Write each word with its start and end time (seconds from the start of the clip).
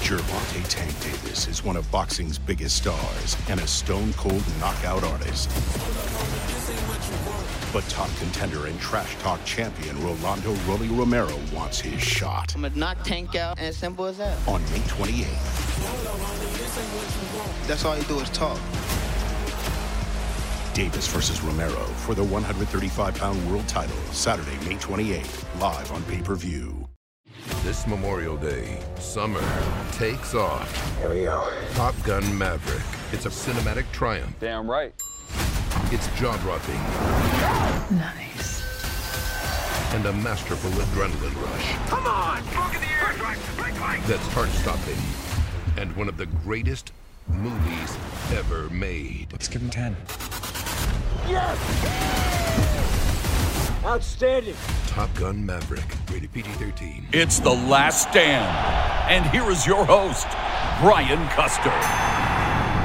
Gervonta 0.00 0.68
Tank 0.70 0.90
Davis 1.00 1.46
is 1.48 1.62
one 1.62 1.76
of 1.76 1.90
boxing's 1.92 2.38
biggest 2.38 2.76
stars 2.76 3.36
and 3.50 3.60
a 3.60 3.66
stone 3.66 4.14
cold 4.14 4.42
knockout 4.58 5.04
artist. 5.04 5.50
But 7.74 7.84
top 7.90 8.08
contender 8.16 8.66
and 8.68 8.80
trash 8.80 9.14
talk 9.18 9.44
champion 9.44 10.02
Rolando 10.02 10.54
Rolly 10.66 10.88
Romero 10.88 11.38
wants 11.52 11.78
his 11.78 12.00
shot. 12.00 12.54
I'm 12.54 12.62
gonna 12.62 12.74
knock 12.74 13.04
Tank 13.04 13.36
out, 13.36 13.58
and 13.58 13.66
as 13.66 13.76
simple 13.76 14.06
as 14.06 14.16
that. 14.16 14.38
On 14.48 14.62
May 14.70 14.78
28th. 14.78 15.26
That's 17.68 17.84
all 17.84 17.98
you 17.98 18.04
do 18.04 18.18
is 18.20 18.30
talk. 18.30 18.58
Davis 20.72 21.06
versus 21.06 21.42
Romero 21.42 21.84
for 22.06 22.14
the 22.14 22.24
135 22.24 23.14
pound 23.14 23.50
world 23.50 23.68
title, 23.68 23.96
Saturday, 24.10 24.56
May 24.66 24.76
28th, 24.76 25.44
live 25.60 25.92
on 25.92 26.02
pay 26.04 26.22
per 26.22 26.34
view. 26.34 26.79
This 27.62 27.86
Memorial 27.86 28.38
Day, 28.38 28.78
summer 28.98 29.44
takes 29.92 30.34
off. 30.34 30.98
Here 30.98 31.10
we 31.10 31.24
go. 31.24 31.52
Top 31.74 31.94
Gun 32.04 32.38
Maverick. 32.38 32.82
It's 33.12 33.26
a 33.26 33.28
cinematic 33.28 33.84
triumph. 33.92 34.34
Damn 34.40 34.68
right. 34.68 34.94
It's 35.92 36.08
jaw 36.18 36.34
dropping. 36.38 36.80
Nice. 37.98 38.62
And 39.92 40.06
a 40.06 40.12
masterful 40.14 40.70
adrenaline 40.70 41.36
rush. 41.44 41.74
Come 41.90 42.06
on! 42.06 42.42
Smoke 42.44 42.74
in 42.76 42.80
the 42.80 42.86
air! 42.86 43.12
Blink, 43.18 43.78
blink. 43.78 44.06
That's 44.06 44.26
heart 44.28 44.48
stopping. 44.48 44.96
And 45.76 45.94
one 45.96 46.08
of 46.08 46.16
the 46.16 46.26
greatest 46.26 46.92
movies 47.28 47.96
ever 48.32 48.70
made. 48.70 49.28
Let's 49.32 49.48
give 49.48 49.60
him 49.60 49.68
10. 49.68 49.96
Yes! 51.28 53.09
Outstanding. 53.84 54.54
Top 54.88 55.08
Gun 55.14 55.44
Maverick, 55.44 55.84
rated 56.12 56.30
PG 56.34 56.50
13. 56.52 57.06
It's 57.14 57.40
The 57.40 57.48
Last 57.50 58.10
Stand. 58.10 58.44
And 59.10 59.24
here 59.30 59.50
is 59.50 59.66
your 59.66 59.86
host, 59.86 60.26
Brian 60.82 61.26
Custer. 61.28 61.70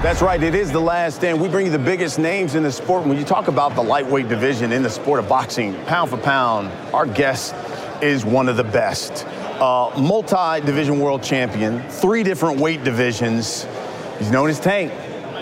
That's 0.02 0.22
right, 0.22 0.42
it 0.42 0.56
is 0.56 0.72
The 0.72 0.80
Last 0.80 1.18
Stand. 1.18 1.42
We 1.42 1.50
bring 1.50 1.66
you 1.66 1.72
the 1.72 1.78
biggest 1.80 2.18
names 2.18 2.56
in 2.56 2.64
the 2.64 2.72
sport. 2.72 3.06
When 3.06 3.18
you 3.18 3.26
talk 3.26 3.50
about 3.50 3.76
the 3.76 3.84
lightweight 3.84 4.30
division 4.30 4.72
in 4.72 4.84
the 4.84 4.90
sport 4.90 5.20
of 5.20 5.28
boxing, 5.28 5.76
pound 5.84 6.12
for 6.12 6.18
pound, 6.18 6.72
our 6.94 7.06
guest 7.06 7.54
is 8.02 8.24
one 8.24 8.48
of 8.48 8.56
the 8.56 8.64
best. 8.64 9.26
Uh, 9.60 9.92
Multi 10.00 10.66
division 10.66 11.02
world 11.02 11.22
champion, 11.22 11.82
three 11.90 12.24
different 12.24 12.58
weight 12.58 12.86
divisions. 12.86 13.68
He's 14.18 14.32
known 14.32 14.50
as 14.50 14.62
Tank. 14.62 14.94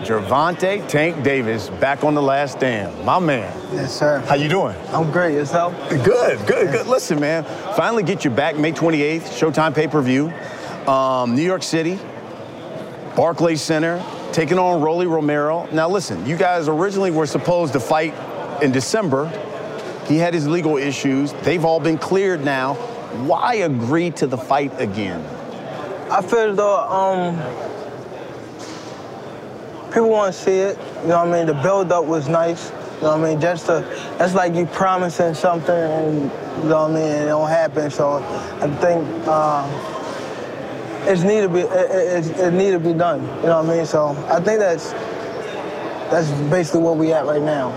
Gervonta 0.04 0.86
Tank 0.90 1.24
Davis 1.24 1.70
back 1.70 2.04
on 2.04 2.14
the 2.14 2.22
last 2.22 2.58
stand. 2.58 3.06
My 3.06 3.20
man. 3.20 3.56
Yes, 3.74 3.98
sir. 3.98 4.20
How 4.20 4.36
you 4.36 4.50
doing? 4.50 4.76
I'm 4.90 5.12
great. 5.12 5.34
Yourself? 5.34 5.74
Good, 5.90 6.46
good, 6.46 6.72
good. 6.72 6.88
Listen, 6.88 7.20
man. 7.20 7.44
Finally 7.76 8.04
get 8.04 8.26
you 8.26 8.30
back 8.30 8.58
May 8.58 8.74
28th, 8.74 9.22
Showtime 9.22 9.74
pay-per-view. 9.74 10.32
Um, 10.90 11.36
New 11.36 11.44
York 11.44 11.64
City, 11.64 11.98
Barclays 13.16 13.62
Center, 13.62 14.04
taking 14.34 14.60
on 14.60 14.82
Rolly 14.82 15.08
Romero. 15.08 15.68
Now 15.72 15.88
listen, 15.88 16.26
you 16.26 16.36
guys 16.36 16.68
originally 16.68 17.12
were 17.12 17.26
supposed 17.26 17.72
to 17.74 17.80
fight 17.80 18.14
in 18.62 18.74
December. 18.74 19.28
He 20.08 20.18
had 20.18 20.34
his 20.34 20.48
legal 20.48 20.76
issues. 20.76 21.32
They've 21.44 21.64
all 21.64 21.80
been 21.80 21.98
cleared 21.98 22.44
now. 22.44 22.74
Why 23.26 23.56
agree 23.56 24.12
to 24.12 24.28
the 24.28 24.38
fight 24.38 24.74
again? 24.82 25.26
I 26.12 26.22
feel 26.22 26.54
though, 26.54 26.80
um, 26.80 27.38
people 29.94 30.10
want 30.10 30.34
to 30.34 30.40
see 30.40 30.58
it. 30.58 30.78
You 31.04 31.10
know 31.10 31.24
what 31.24 31.28
I 31.30 31.32
mean? 31.38 31.46
The 31.48 31.54
build 31.62 31.92
up 31.92 32.06
was 32.06 32.28
nice. 32.28 32.72
You 32.98 33.04
know 33.10 33.18
what 33.18 33.28
I 33.28 33.32
mean? 33.32 33.42
Just 33.42 33.66
to, 33.68 33.82
that's 34.18 34.34
like 34.34 34.54
you 34.56 34.66
promising 34.66 35.34
something 35.34 35.76
and, 35.76 36.16
you 36.64 36.70
know 36.70 36.88
what 36.88 36.92
I 36.92 36.94
mean, 36.94 37.04
it 37.04 37.26
don't 37.26 37.50
happen. 37.50 37.92
So 37.92 38.18
I 38.62 38.68
think 38.82 39.06
uh, 39.28 39.68
it's 41.10 41.22
need 41.24 41.42
to 41.42 41.50
be, 41.50 41.62
it, 41.62 42.26
it, 42.26 42.40
it 42.40 42.54
need 42.54 42.72
to 42.72 42.80
be 42.80 42.94
done. 42.94 43.22
You 43.22 43.48
know 43.48 43.62
what 43.62 43.72
I 43.72 43.76
mean? 43.78 43.86
So 43.86 44.10
I 44.30 44.40
think 44.40 44.60
that's, 44.60 44.92
that's 46.12 46.32
basically 46.50 46.82
where 46.82 46.94
we 46.94 47.12
at 47.14 47.26
right 47.26 47.42
now. 47.42 47.72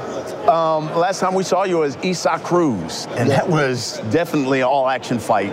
Um, 0.48 0.94
last 0.94 1.18
time 1.20 1.34
we 1.34 1.42
saw 1.42 1.64
you 1.64 1.78
was 1.78 1.96
Isaac 1.96 2.42
Cruz, 2.44 3.06
and 3.16 3.28
Yeah. 3.28 3.36
that 3.36 3.48
was 3.48 4.00
definitely 4.10 4.60
an 4.60 4.66
all-action 4.66 5.18
fight. 5.18 5.52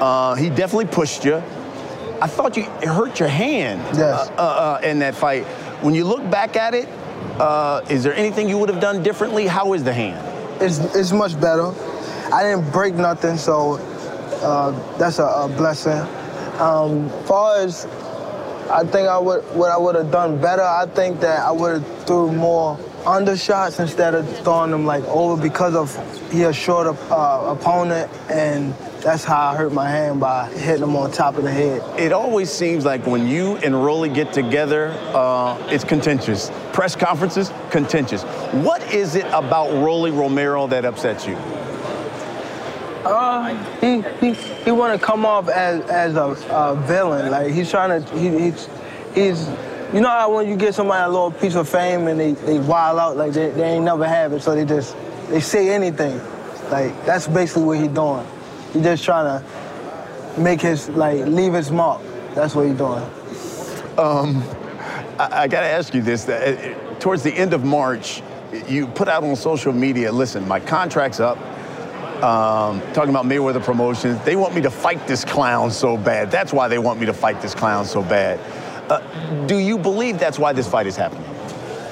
Uh, 0.00 0.34
he 0.36 0.48
definitely 0.48 0.86
pushed 0.86 1.24
you. 1.24 1.42
I 2.20 2.28
thought 2.28 2.56
you 2.56 2.64
hurt 2.64 3.18
your 3.18 3.28
hand 3.28 3.80
Yes. 3.96 4.28
uh, 4.30 4.32
uh, 4.38 4.78
uh, 4.82 4.86
in 4.86 5.00
that 5.00 5.16
fight. 5.16 5.44
When 5.80 5.94
you 5.94 6.04
look 6.04 6.28
back 6.30 6.56
at 6.56 6.74
it, 6.74 6.88
uh, 7.38 7.82
is 7.88 8.02
there 8.02 8.14
anything 8.14 8.48
you 8.48 8.58
would 8.58 8.68
have 8.68 8.80
done 8.80 9.02
differently? 9.02 9.46
How 9.46 9.74
is 9.74 9.84
the 9.84 9.92
hand? 9.92 10.18
It's, 10.60 10.78
it's 10.94 11.12
much 11.12 11.40
better. 11.40 11.72
I 12.32 12.42
didn't 12.42 12.70
break 12.72 12.94
nothing, 12.94 13.36
so 13.36 13.74
uh, 14.42 14.98
that's 14.98 15.20
a, 15.20 15.24
a 15.24 15.48
blessing. 15.56 16.00
Um, 16.60 17.08
far 17.26 17.58
as 17.60 17.86
I 18.70 18.82
think 18.84 19.08
I 19.08 19.18
would 19.18 19.44
what 19.54 19.70
I 19.70 19.78
would 19.78 19.94
have 19.94 20.10
done 20.10 20.40
better, 20.40 20.62
I 20.62 20.86
think 20.86 21.20
that 21.20 21.40
I 21.40 21.52
would 21.52 21.80
have 21.80 22.06
threw 22.06 22.32
more 22.32 22.76
undershots 23.04 23.78
instead 23.80 24.14
of 24.14 24.28
throwing 24.40 24.72
them 24.72 24.84
like 24.84 25.04
over 25.04 25.40
because 25.40 25.74
of 25.74 25.94
he 26.32 26.42
a 26.42 26.52
shorter 26.52 26.96
uh, 27.10 27.54
opponent, 27.56 28.10
and 28.28 28.74
that's 29.00 29.24
how 29.24 29.52
I 29.52 29.56
hurt 29.56 29.72
my 29.72 29.88
hand 29.88 30.20
by 30.20 30.48
hitting 30.48 30.82
him 30.82 30.96
on 30.96 31.10
top 31.12 31.36
of 31.36 31.44
the 31.44 31.50
head. 31.50 31.82
It 31.98 32.12
always 32.12 32.50
seems 32.50 32.84
like 32.84 33.06
when 33.06 33.28
you 33.28 33.56
and 33.58 33.84
Rolly 33.84 34.08
get 34.08 34.32
together, 34.32 34.88
uh, 35.14 35.56
it's 35.70 35.84
contentious. 35.84 36.50
Press 36.72 36.96
conferences, 36.96 37.52
contentious. 37.70 38.22
What 38.52 38.92
is 38.92 39.14
it 39.14 39.26
about 39.26 39.70
Rolly 39.82 40.10
Romero 40.10 40.66
that 40.66 40.84
upsets 40.84 41.26
you? 41.26 41.34
Uh, 43.04 43.54
he 43.80 44.02
he 44.20 44.34
he 44.34 44.70
want 44.70 44.98
to 44.98 45.04
come 45.04 45.24
off 45.24 45.48
as 45.48 45.80
as 45.88 46.16
a, 46.16 46.36
a 46.50 46.76
villain. 46.86 47.30
Like 47.30 47.52
he's 47.52 47.70
trying 47.70 48.02
to 48.02 48.18
he, 48.18 48.28
he's 48.28 48.68
he's 49.14 49.48
you 49.94 50.00
know 50.00 50.10
how 50.10 50.34
when 50.34 50.48
you 50.48 50.56
get 50.56 50.74
somebody 50.74 51.04
a 51.04 51.08
little 51.08 51.30
piece 51.30 51.54
of 51.54 51.68
fame 51.68 52.08
and 52.08 52.18
they 52.18 52.32
they 52.32 52.58
wild 52.58 52.98
out 52.98 53.16
like 53.16 53.32
they, 53.32 53.50
they 53.50 53.74
ain't 53.74 53.84
never 53.84 54.06
have 54.06 54.32
it, 54.32 54.42
so 54.42 54.54
they 54.54 54.64
just 54.64 54.96
they 55.28 55.40
say 55.40 55.70
anything. 55.70 56.20
Like 56.70 57.06
that's 57.06 57.28
basically 57.28 57.62
what 57.62 57.78
he's 57.78 57.88
doing. 57.88 58.26
He 58.72 58.82
just 58.82 59.04
trying 59.04 59.42
to 59.42 60.40
make 60.40 60.60
his 60.60 60.88
like 60.90 61.26
leave 61.26 61.54
his 61.54 61.70
mark. 61.70 62.02
That's 62.34 62.54
what 62.54 62.66
he 62.66 62.72
doing. 62.72 63.02
Um, 63.98 64.42
I, 65.18 65.42
I 65.42 65.48
got 65.48 65.60
to 65.60 65.66
ask 65.66 65.94
you 65.94 66.02
this. 66.02 66.24
That, 66.24 66.58
uh, 66.58 66.94
towards 67.00 67.22
the 67.22 67.32
end 67.32 67.52
of 67.52 67.64
March, 67.64 68.22
you 68.68 68.86
put 68.86 69.08
out 69.08 69.24
on 69.24 69.34
social 69.36 69.72
media, 69.72 70.12
listen, 70.12 70.46
my 70.46 70.60
contract's 70.60 71.20
up. 71.20 71.38
Um, 72.22 72.80
talking 72.94 73.10
about 73.10 73.26
Mayweather 73.26 73.62
Promotions. 73.62 74.20
They 74.24 74.34
want 74.34 74.52
me 74.52 74.60
to 74.62 74.70
fight 74.70 75.06
this 75.06 75.24
clown 75.24 75.70
so 75.70 75.96
bad. 75.96 76.32
That's 76.32 76.52
why 76.52 76.66
they 76.66 76.78
want 76.78 76.98
me 76.98 77.06
to 77.06 77.12
fight 77.12 77.40
this 77.40 77.54
clown 77.54 77.84
so 77.84 78.02
bad. 78.02 78.40
Uh, 78.90 79.46
do 79.46 79.56
you 79.58 79.78
believe 79.78 80.18
that's 80.18 80.38
why 80.38 80.52
this 80.52 80.66
fight 80.68 80.88
is 80.88 80.96
happening? 80.96 81.24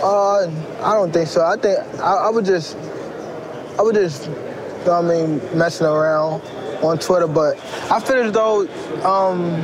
Uh, 0.03 0.51
I 0.83 0.95
don't 0.95 1.13
think 1.13 1.29
so. 1.29 1.45
I 1.45 1.57
think 1.57 1.79
I, 2.01 2.27
I 2.27 2.31
would 2.31 2.45
just, 2.45 2.77
I 3.79 3.83
would 3.83 3.95
just, 3.95 4.27
you 4.27 4.33
know 4.33 5.01
what 5.01 5.05
I 5.05 5.27
mean, 5.27 5.59
messing 5.59 5.87
around 5.87 6.43
on 6.83 6.99
Twitter. 6.99 7.27
But 7.27 7.59
I 7.91 8.01
feel 8.01 8.17
as 8.17 8.33
though 8.33 8.67
um, 9.05 9.63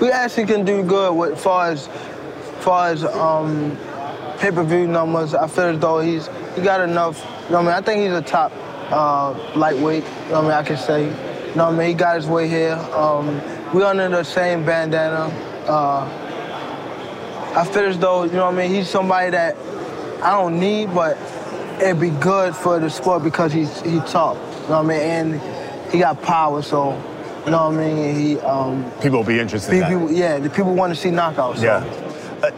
we 0.00 0.10
actually 0.10 0.46
can 0.46 0.64
do 0.64 0.82
good 0.82 1.12
with 1.14 1.38
far 1.40 1.70
as, 1.70 1.88
far 2.60 2.90
as 2.90 3.04
um, 3.04 3.76
pay-per-view 4.38 4.86
numbers. 4.86 5.34
I 5.34 5.46
feel 5.48 5.64
as 5.64 5.78
though 5.78 6.00
he's 6.00 6.28
he 6.54 6.62
got 6.62 6.80
enough. 6.80 7.18
You 7.44 7.52
know 7.52 7.56
what 7.56 7.60
I 7.60 7.62
mean? 7.62 7.74
I 7.74 7.80
think 7.80 8.02
he's 8.02 8.12
a 8.12 8.22
top 8.22 8.52
uh, 8.90 9.32
lightweight. 9.56 10.04
You 10.04 10.10
know 10.10 10.34
what 10.34 10.38
I 10.38 10.42
mean? 10.42 10.50
I 10.52 10.62
can 10.62 10.76
say. 10.76 11.04
You 11.04 11.54
know 11.54 11.66
what 11.66 11.74
I 11.74 11.78
mean? 11.78 11.88
He 11.88 11.94
got 11.94 12.16
his 12.16 12.26
way 12.26 12.48
here. 12.48 12.74
Um, 12.92 13.40
we 13.74 13.82
under 13.82 14.08
the 14.08 14.22
same 14.22 14.64
bandana. 14.64 15.32
Uh, 15.66 16.24
I 17.56 17.64
feel 17.64 17.84
as 17.84 17.98
though, 17.98 18.24
you 18.24 18.32
know 18.32 18.44
what 18.44 18.54
I 18.54 18.56
mean, 18.56 18.70
he's 18.70 18.88
somebody 18.88 19.30
that 19.30 19.56
I 20.22 20.32
don't 20.32 20.60
need, 20.60 20.94
but 20.94 21.16
it'd 21.80 22.00
be 22.00 22.10
good 22.10 22.54
for 22.54 22.78
the 22.78 22.90
sport 22.90 23.22
because 23.22 23.52
he's 23.52 23.80
he 23.82 24.00
tough. 24.00 24.36
You 24.68 24.74
know 24.74 24.82
what 24.82 24.94
I 24.94 24.98
mean? 24.98 25.40
And 25.40 25.90
he 25.90 25.98
got 25.98 26.20
power, 26.20 26.60
so 26.60 26.90
you 27.46 27.50
know 27.50 27.70
what 27.70 27.80
I 27.80 27.86
mean? 27.86 28.14
He 28.14 28.38
um 28.40 28.92
People 29.00 29.20
will 29.20 29.24
be 29.26 29.40
interested 29.40 29.72
in 29.72 29.80
that. 29.80 30.12
yeah, 30.12 30.38
the 30.38 30.50
people 30.50 30.74
want 30.74 30.94
to 30.94 31.00
see 31.00 31.08
knockouts. 31.08 31.56
so. 31.56 31.62
Yeah. 31.64 32.04
Uh, 32.42 32.50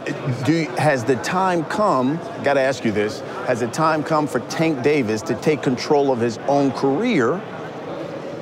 do 0.44 0.64
has 0.76 1.04
the 1.04 1.14
time 1.16 1.64
come? 1.66 2.16
Got 2.42 2.54
to 2.54 2.60
ask 2.60 2.84
you 2.84 2.90
this: 2.90 3.20
Has 3.46 3.60
the 3.60 3.68
time 3.68 4.02
come 4.02 4.26
for 4.26 4.40
Tank 4.40 4.82
Davis 4.82 5.22
to 5.22 5.36
take 5.36 5.62
control 5.62 6.10
of 6.12 6.18
his 6.18 6.38
own 6.48 6.72
career 6.72 7.34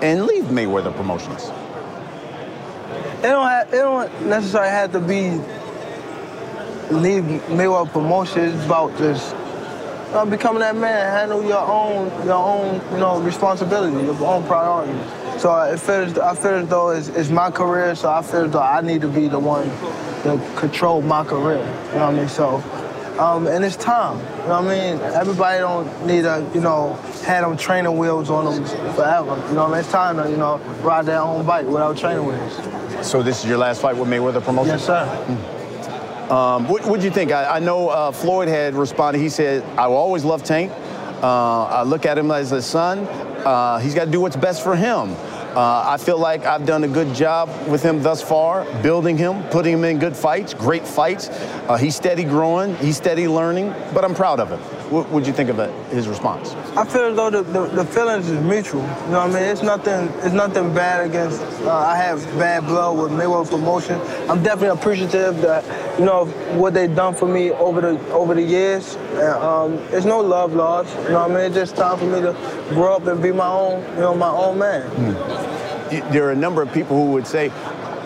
and 0.01 0.25
leave 0.25 0.45
Mayweather 0.45 0.97
Promotions? 0.97 1.45
It 3.19 3.23
don't 3.23 3.47
have, 3.49 3.69
it 3.69 3.77
don't 3.77 4.23
necessarily 4.27 4.71
have 4.71 4.93
to 4.93 5.01
be 5.01 5.33
leave 6.91 7.23
Mayweather 7.51 7.93
Promotions. 7.93 8.55
It's 8.55 8.65
about 8.65 8.97
just 8.97 9.37
know, 10.13 10.27
becoming 10.27 10.61
that 10.61 10.77
man, 10.77 11.11
handle 11.13 11.43
your 11.45 11.59
own 11.59 12.11
your 12.25 12.35
own 12.35 12.81
you 12.93 12.99
know 12.99 13.21
responsibility, 13.21 14.05
your 14.05 14.25
own 14.25 14.45
priorities. 14.45 15.41
So 15.41 15.51
I 15.53 15.77
feel 15.77 15.95
as, 15.97 16.19
I 16.19 16.35
feel 16.35 16.55
as 16.55 16.69
though 16.69 16.91
it's, 16.91 17.09
it's 17.09 17.31
my 17.31 17.51
career, 17.51 17.95
so 17.95 18.11
I 18.11 18.23
feel 18.23 18.45
as 18.47 18.51
though 18.51 18.61
I 18.61 18.81
need 18.81 19.03
to 19.03 19.09
be 19.09 19.29
the 19.29 19.39
one 19.39 19.69
to 20.25 20.41
control 20.57 21.01
my 21.03 21.23
career. 21.25 21.59
You 21.59 21.99
know 21.99 22.07
what 22.07 22.15
I 22.15 22.19
mean? 22.19 22.29
So 22.29 22.63
Um, 23.19 23.49
and 23.49 23.65
it's 23.65 23.75
time. 23.77 24.17
You 24.19 24.49
know 24.49 24.63
what 24.63 24.71
I 24.71 24.95
mean? 24.95 25.01
Everybody 25.13 25.59
don't 25.59 26.07
need 26.07 26.23
to, 26.23 26.49
you 26.55 26.61
know, 26.61 26.95
have 27.27 27.43
them 27.43 27.57
training 27.57 27.99
wheels 27.99 28.31
on 28.31 28.45
them 28.45 28.65
forever. 28.95 29.35
You 29.49 29.55
know 29.55 29.65
what 29.65 29.71
I 29.71 29.71
mean? 29.71 29.81
It's 29.81 29.91
time 29.91 30.17
to, 30.19 30.31
you 30.31 30.37
know, 30.37 30.59
ride 30.83 31.07
their 31.07 31.21
own 31.21 31.45
bike 31.45 31.67
without 31.67 31.97
training 31.97 32.25
wheels. 32.27 32.55
So 33.07 33.23
this 33.23 33.43
is 33.43 33.47
your 33.51 33.59
last 33.59 33.81
fight 33.81 33.97
with 33.97 34.09
Mayweather 34.09 34.41
Promotions? 34.43 34.87
Yes, 34.87 34.87
sir. 34.87 35.03
Um, 36.31 36.69
what 36.69 36.85
would 36.85 37.03
you 37.03 37.11
think? 37.11 37.33
I, 37.33 37.57
I 37.57 37.59
know 37.59 37.89
uh, 37.89 38.13
Floyd 38.13 38.49
had 38.49 38.75
responded. 38.75 39.21
He 39.21 39.31
said, 39.31 39.65
"I 39.79 39.87
will 39.87 39.97
always 39.97 40.25
love 40.25 40.43
Tank. 40.45 40.71
Uh, 41.23 41.65
I 41.65 41.83
look 41.83 42.05
at 42.05 42.19
him 42.19 42.31
as 42.31 42.53
a 42.53 42.61
son. 42.61 43.07
Uh, 43.47 43.79
he's 43.79 43.95
got 43.95 44.05
to 44.05 44.11
do 44.11 44.21
what's 44.21 44.37
best 44.37 44.63
for 44.63 44.77
him. 44.77 45.17
Uh, 45.57 45.85
I 45.87 45.97
feel 45.97 46.19
like 46.19 46.45
I've 46.45 46.67
done 46.67 46.85
a 46.85 46.89
good 46.89 47.15
job 47.15 47.49
with 47.67 47.83
him 47.83 48.03
thus 48.03 48.23
far, 48.23 48.65
building 48.83 49.17
him, 49.17 49.43
putting 49.45 49.73
him 49.73 49.85
in 49.85 49.99
good 49.99 50.15
fights, 50.17 50.53
great 50.53 50.87
fights. 50.87 51.31
Uh, 51.31 51.77
he's 51.77 51.97
steady 51.97 52.25
growing, 52.25 52.77
he's 52.77 52.99
steady 52.99 53.27
learning, 53.27 53.75
but 53.95 54.05
I'm 54.05 54.15
proud 54.15 54.39
of 54.39 54.51
him." 54.51 54.78
What 54.91 55.11
would 55.11 55.27
you 55.27 55.35
think 55.35 55.51
of 55.51 55.59
it, 55.59 55.71
his 55.93 56.09
response? 56.09 56.53
I 56.75 56.85
feel 56.87 57.03
as 57.11 57.17
though 57.17 57.29
the, 57.29 57.43
the, 57.43 57.67
the 57.67 57.85
feelings 57.85 58.29
is 58.31 58.41
mutual. 58.43 58.81
You 58.81 58.87
know 59.13 59.27
what 59.27 59.31
I 59.31 59.35
mean? 59.35 59.43
It's 59.43 59.63
nothing. 59.63 60.09
It's 60.25 60.33
nothing 60.35 60.73
bad 60.73 61.05
against. 61.07 61.43
Uh, 61.63 61.71
I 61.77 61.95
have 61.97 62.25
bad 62.39 62.65
blood 62.65 62.97
with 62.99 63.13
Mayweather 63.13 63.51
promotion. 63.51 64.01
I'm 64.31 64.43
definitely 64.43 64.79
appreciative 64.81 65.43
that 65.43 65.63
you 65.99 66.07
know 66.07 66.25
what 66.57 66.73
they've 66.73 66.95
done 66.95 67.15
for 67.15 67.27
me 67.29 67.51
over 67.51 67.83
the 67.83 67.99
over 68.13 68.33
the 68.35 68.43
years. 68.43 68.97
And, 69.13 69.43
um, 69.43 69.73
it's 69.93 70.07
no 70.07 70.21
love 70.21 70.55
lost. 70.55 70.97
You 71.03 71.11
know 71.11 71.21
what 71.29 71.33
I 71.33 71.35
mean? 71.35 71.45
It's 71.47 71.55
just 71.55 71.77
time 71.77 71.99
for 71.99 72.07
me 72.07 72.23
to 72.23 72.33
grow 72.71 72.97
up 72.97 73.07
and 73.07 73.23
be 73.23 73.31
my 73.31 73.47
own. 73.49 73.83
You 73.95 74.01
know, 74.01 74.15
my 74.15 74.31
own 74.31 74.59
man. 74.59 74.89
Y- 75.93 76.01
There 76.13 76.25
are 76.25 76.33
a 76.33 76.37
number 76.37 76.63
of 76.63 76.73
people 76.73 76.97
who 76.97 77.13
would 77.13 77.27
say, 77.27 77.51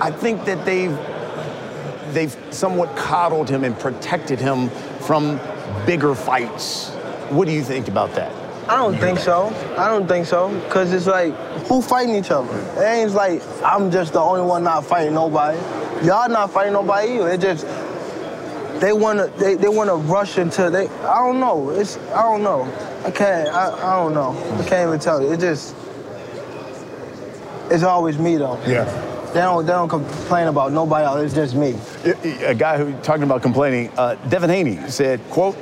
I 0.01 0.11
think 0.11 0.45
that 0.47 0.65
they've 0.65 0.99
they've 2.13 2.37
somewhat 2.51 2.97
coddled 2.97 3.49
him 3.49 3.63
and 3.63 3.79
protected 3.79 4.41
him 4.41 4.69
from 5.01 5.39
bigger 5.87 6.15
fights. 6.15 6.91
What 7.31 7.47
do 7.47 7.53
you 7.53 7.63
think 7.63 7.89
about 7.89 8.15
that? 8.15 8.33
I 8.69 8.77
don't 8.77 8.97
think 8.97 9.19
so. 9.19 9.49
I 9.77 9.89
don't 9.89 10.07
think 10.07 10.27
so. 10.27 10.49
Cause 10.71 10.93
it's 10.93 11.07
like, 11.07 11.35
who 11.67 11.83
fighting 11.83 12.15
each 12.15 12.31
other? 12.31 12.57
It 12.81 12.87
ain't 12.87 13.11
like 13.13 13.43
I'm 13.65 13.91
just 13.91 14.13
the 14.13 14.21
only 14.21 14.43
one 14.43 14.65
not 14.65 14.85
fighting 14.85 15.15
nobody. 15.15 15.59
Y'all 16.07 16.29
not 16.29 16.51
fighting 16.51 16.73
nobody 16.73 17.15
either. 17.15 17.31
It 17.31 17.41
just 17.41 17.67
they 18.81 18.93
wanna 18.93 19.29
they, 19.39 19.55
they 19.55 19.69
wanna 19.69 19.97
rush 19.97 20.39
into 20.39 20.71
they 20.71 20.89
I 20.89 21.17
don't 21.17 21.41
know. 21.41 21.71
It's 21.71 21.99
I 22.15 22.23
don't 22.23 22.43
know. 22.43 22.63
I 23.05 23.11
can't 23.11 23.49
I, 23.49 23.73
I 23.73 24.03
don't 24.03 24.15
know. 24.15 24.31
I 24.59 24.69
can't 24.69 24.89
even 24.89 25.01
tell 25.01 25.21
you. 25.21 25.33
It 25.33 25.41
just 25.41 25.75
it's 27.71 27.83
always 27.83 28.19
me 28.19 28.37
though. 28.37 28.61
Yeah. 28.67 29.12
They 29.33 29.41
don't 29.41 29.65
they 29.65 29.73
don't 29.73 29.89
complain 29.89 30.49
about 30.49 30.73
nobody 30.73 31.07
else. 31.07 31.23
It's 31.23 31.35
just 31.35 31.55
me. 31.55 31.75
A 32.45 32.55
guy 32.55 32.77
who 32.77 32.93
talking 33.03 33.23
about 33.23 33.41
complaining, 33.41 33.91
uh, 33.97 34.17
Devin 34.29 34.51
Haney 34.51 34.91
said, 34.91 35.21
"quote 35.31 35.57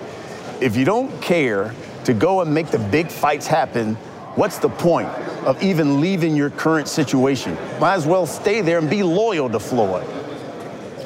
If 0.61 0.77
you 0.77 0.85
don't 0.85 1.23
care 1.23 1.73
to 2.05 2.13
go 2.13 2.41
and 2.41 2.53
make 2.53 2.69
the 2.69 2.81
big 2.81 3.09
fights 3.09 3.47
happen, 3.47 3.95
what's 4.35 4.59
the 4.59 4.69
point 4.69 5.09
of 5.47 5.63
even 5.63 6.01
leaving 6.01 6.35
your 6.35 6.51
current 6.51 6.89
situation? 6.89 7.57
Might 7.79 7.95
as 7.95 8.07
well 8.07 8.27
stay 8.27 8.61
there 8.61 8.79
and 8.79 8.91
be 8.91 9.05
loyal 9.05 9.49
to 9.49 9.61
Floyd." 9.61 10.05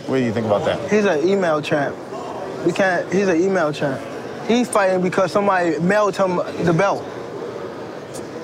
What 0.07 0.17
do 0.17 0.23
you 0.23 0.33
think 0.33 0.47
about 0.47 0.65
that? 0.65 0.91
He's 0.91 1.05
an 1.05 1.29
email 1.29 1.61
champ. 1.61 1.95
We 2.65 2.73
can't. 2.73 3.13
He's 3.13 3.29
an 3.29 3.41
email 3.43 3.73
champ. 3.73 4.01
He's 4.49 4.69
fighting 4.71 5.03
because 5.03 5.33
somebody 5.33 5.79
mailed 5.81 6.17
him 6.17 6.37
the 6.65 6.73
belt. 6.73 7.05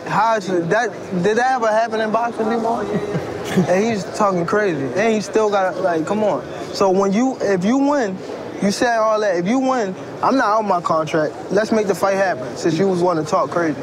How 0.06 0.36
is 0.36 0.46
that? 0.46 0.90
Did 1.22 1.38
that 1.38 1.52
ever 1.52 1.68
happen 1.68 2.00
in 2.00 2.12
boxing 2.12 2.50
before? 2.50 2.84
and 3.50 3.84
he's 3.84 4.04
talking 4.16 4.46
crazy, 4.46 4.84
and 4.84 5.14
he 5.14 5.20
still 5.20 5.50
got 5.50 5.74
to 5.74 5.80
like, 5.80 6.06
come 6.06 6.22
on. 6.22 6.44
So 6.74 6.90
when 6.90 7.12
you, 7.12 7.36
if 7.40 7.64
you 7.64 7.76
win, 7.78 8.16
you 8.62 8.70
said 8.70 8.98
all 8.98 9.18
that. 9.20 9.36
If 9.36 9.46
you 9.46 9.58
win, 9.58 9.94
I'm 10.22 10.36
not 10.36 10.46
out 10.46 10.62
my 10.62 10.80
contract. 10.80 11.34
Let's 11.50 11.72
make 11.72 11.86
the 11.86 11.94
fight 11.94 12.14
happen. 12.14 12.56
Since 12.56 12.78
you 12.78 12.86
was 12.88 13.02
want 13.02 13.18
to 13.18 13.24
talk 13.28 13.50
crazy, 13.50 13.80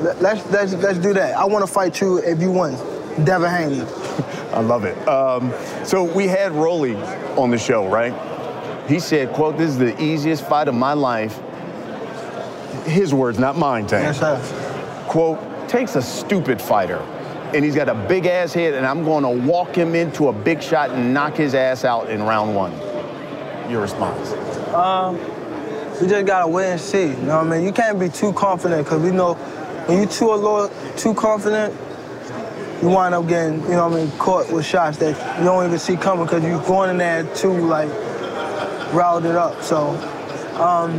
Let- 0.00 0.22
let's 0.22 0.50
let's 0.50 0.72
let's 0.74 0.98
do 0.98 1.12
that. 1.14 1.36
I 1.36 1.44
want 1.44 1.66
to 1.66 1.72
fight 1.72 2.00
you 2.00 2.18
if 2.18 2.40
you 2.40 2.50
win, 2.52 2.74
Devin 3.24 3.50
Haney. 3.50 3.80
I 4.52 4.60
love 4.60 4.84
it. 4.84 4.96
Um, 5.08 5.52
so 5.84 6.04
we 6.04 6.28
had 6.28 6.52
Rolly 6.52 6.94
on 7.36 7.50
the 7.50 7.58
show, 7.58 7.88
right? 7.88 8.14
He 8.88 9.00
said, 9.00 9.32
"quote 9.32 9.56
This 9.58 9.70
is 9.70 9.78
the 9.78 10.00
easiest 10.02 10.46
fight 10.46 10.68
of 10.68 10.74
my 10.74 10.92
life." 10.92 11.40
His 12.86 13.14
words, 13.14 13.38
not 13.38 13.56
mine, 13.56 13.86
Tank. 13.86 14.04
Yes, 14.04 14.18
sir. 14.20 15.06
quote, 15.08 15.38
takes 15.68 15.96
a 15.96 16.02
stupid 16.02 16.60
fighter 16.60 16.98
and 17.54 17.64
he's 17.64 17.76
got 17.76 17.88
a 17.88 17.94
big 17.94 18.26
ass 18.26 18.52
head 18.52 18.74
and 18.74 18.84
I'm 18.84 19.04
going 19.04 19.22
to 19.22 19.46
walk 19.46 19.76
him 19.76 19.94
into 19.94 20.28
a 20.28 20.32
big 20.32 20.62
shot 20.62 20.90
and 20.90 21.14
knock 21.14 21.36
his 21.36 21.54
ass 21.54 21.84
out 21.84 22.10
in 22.10 22.22
round 22.22 22.54
one. 22.54 22.72
Your 23.70 23.80
response? 23.80 24.30
We 26.00 26.08
just 26.08 26.26
gotta 26.26 26.48
wait 26.48 26.72
and 26.72 26.80
see. 26.80 27.06
You 27.06 27.16
know 27.16 27.38
what 27.38 27.46
I 27.46 27.56
mean? 27.56 27.64
You 27.64 27.72
can't 27.72 28.00
be 28.00 28.08
too 28.08 28.32
confident 28.32 28.84
because 28.84 29.00
we 29.00 29.12
know 29.12 29.34
when 29.86 30.00
you 30.00 30.06
too 30.06 30.32
a 30.32 30.34
little 30.34 30.68
too 30.96 31.14
confident, 31.14 31.72
you 32.82 32.88
wind 32.88 33.14
up 33.14 33.28
getting, 33.28 33.62
you 33.62 33.68
know 33.68 33.88
what 33.88 34.00
I 34.00 34.04
mean, 34.04 34.10
caught 34.18 34.50
with 34.50 34.66
shots 34.66 34.98
that 34.98 35.38
you 35.38 35.44
don't 35.44 35.64
even 35.64 35.78
see 35.78 35.96
coming 35.96 36.24
because 36.24 36.42
you're 36.42 36.60
going 36.66 36.90
in 36.90 36.98
there 36.98 37.22
too 37.36 37.52
like 37.52 37.88
riled 38.92 39.24
it 39.24 39.36
up. 39.36 39.62
So 39.62 39.90
um, 40.60 40.98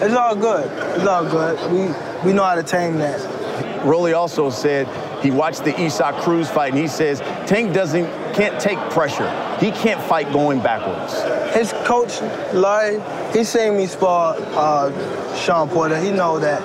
it's 0.00 0.14
all 0.14 0.36
good. 0.36 0.70
It's 0.96 1.06
all 1.06 1.28
good. 1.28 1.58
We 1.72 2.28
we 2.28 2.32
know 2.32 2.44
how 2.44 2.54
to 2.54 2.62
tame 2.62 2.98
that. 2.98 3.84
Rolly 3.84 4.12
also 4.12 4.48
said 4.48 4.86
he 5.24 5.30
watched 5.30 5.64
the 5.64 5.74
Isaac 5.80 6.14
Cruz 6.16 6.50
fight 6.50 6.72
and 6.72 6.80
he 6.80 6.86
says 6.86 7.20
Tank 7.48 7.72
doesn't 7.72 8.06
can't 8.34 8.60
take 8.60 8.78
pressure. 8.90 9.28
He 9.58 9.70
can't 9.70 10.00
fight 10.02 10.30
going 10.32 10.60
backwards. 10.60 11.14
His 11.54 11.72
coach, 11.84 12.20
Larry, 12.52 13.00
he 13.32 13.42
seen 13.42 13.78
me 13.78 13.86
spar 13.86 14.36
uh, 14.38 15.34
Shawn 15.34 15.68
Porter. 15.70 15.98
He 15.98 16.10
know 16.10 16.38
that 16.38 16.60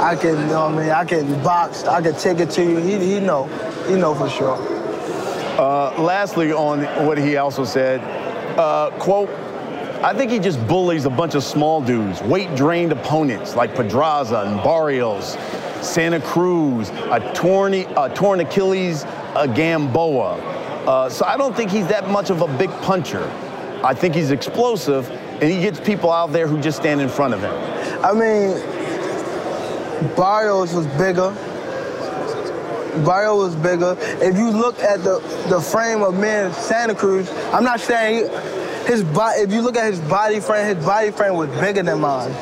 I 0.00 0.16
can, 0.16 0.38
you 0.40 0.46
know 0.46 0.66
what 0.66 0.74
I 0.74 0.82
mean, 0.82 0.90
I 0.90 1.04
can 1.04 1.42
box, 1.44 1.84
I 1.84 2.02
can 2.02 2.14
take 2.16 2.40
it 2.40 2.50
to 2.50 2.62
you. 2.62 2.78
He, 2.78 2.98
he 2.98 3.20
know, 3.20 3.44
he 3.86 3.94
know 3.94 4.14
for 4.14 4.28
sure. 4.28 4.56
Uh, 5.58 5.94
lastly, 6.02 6.52
on 6.52 6.82
what 7.06 7.18
he 7.18 7.36
also 7.36 7.64
said, 7.64 8.00
uh, 8.58 8.90
quote, 8.98 9.30
I 10.02 10.12
think 10.12 10.30
he 10.30 10.38
just 10.38 10.64
bullies 10.66 11.06
a 11.06 11.10
bunch 11.10 11.34
of 11.34 11.42
small 11.42 11.80
dudes, 11.80 12.20
weight-drained 12.22 12.92
opponents 12.92 13.54
like 13.54 13.74
Pedraza 13.74 14.40
and 14.40 14.62
Barrios, 14.62 15.36
Santa 15.86 16.20
Cruz, 16.20 16.90
a 16.90 17.32
torn, 17.34 17.74
a 17.74 18.12
torn 18.14 18.40
Achilles, 18.40 19.04
a 19.34 19.48
Gamboa. 19.48 20.34
Uh, 20.86 21.08
so 21.08 21.24
I 21.24 21.36
don't 21.36 21.56
think 21.56 21.70
he's 21.70 21.86
that 21.88 22.08
much 22.10 22.30
of 22.30 22.42
a 22.42 22.58
big 22.58 22.70
puncher. 22.82 23.24
I 23.82 23.94
think 23.94 24.14
he's 24.14 24.30
explosive, 24.30 25.10
and 25.10 25.44
he 25.44 25.60
gets 25.60 25.80
people 25.80 26.10
out 26.10 26.32
there 26.32 26.46
who 26.46 26.60
just 26.60 26.78
stand 26.78 27.00
in 27.00 27.08
front 27.08 27.34
of 27.34 27.40
him. 27.40 27.54
I 28.04 28.12
mean, 28.12 28.56
Barrios 30.16 30.72
was 30.74 30.86
bigger. 30.98 31.34
Barrio 33.04 33.36
was 33.36 33.54
bigger. 33.56 33.96
If 34.00 34.36
you 34.36 34.50
look 34.50 34.78
at 34.78 35.02
the, 35.02 35.18
the 35.48 35.60
frame 35.60 36.02
of 36.02 36.18
man 36.18 36.52
Santa 36.52 36.94
Cruz, 36.94 37.30
I'm 37.52 37.64
not 37.64 37.80
saying 37.80 38.24
he, 38.24 38.92
his 38.92 39.04
body. 39.04 39.40
If 39.40 39.52
you 39.52 39.60
look 39.60 39.76
at 39.76 39.90
his 39.90 40.00
body 40.00 40.40
frame, 40.40 40.76
his 40.76 40.84
body 40.84 41.10
frame 41.10 41.34
was 41.34 41.50
bigger 41.60 41.82
than 41.82 42.00
mine. 42.00 42.34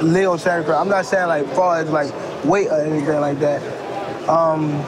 Leo 0.00 0.36
Santa 0.36 0.62
Cruz. 0.64 0.76
I'm 0.76 0.88
not 0.88 1.06
saying 1.06 1.26
like 1.26 1.46
far 1.54 1.78
as 1.78 1.90
like 1.90 2.12
weight 2.44 2.68
or 2.68 2.80
anything 2.80 3.20
like 3.20 3.38
that. 3.40 3.62
Um, 4.28 4.84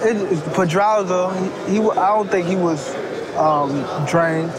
it, 0.00 0.54
Pedraza, 0.54 1.34
he, 1.66 1.74
he, 1.74 1.80
I 1.80 2.08
don't 2.08 2.30
think 2.30 2.46
he 2.46 2.56
was 2.56 2.94
um, 3.36 3.84
drained. 4.06 4.50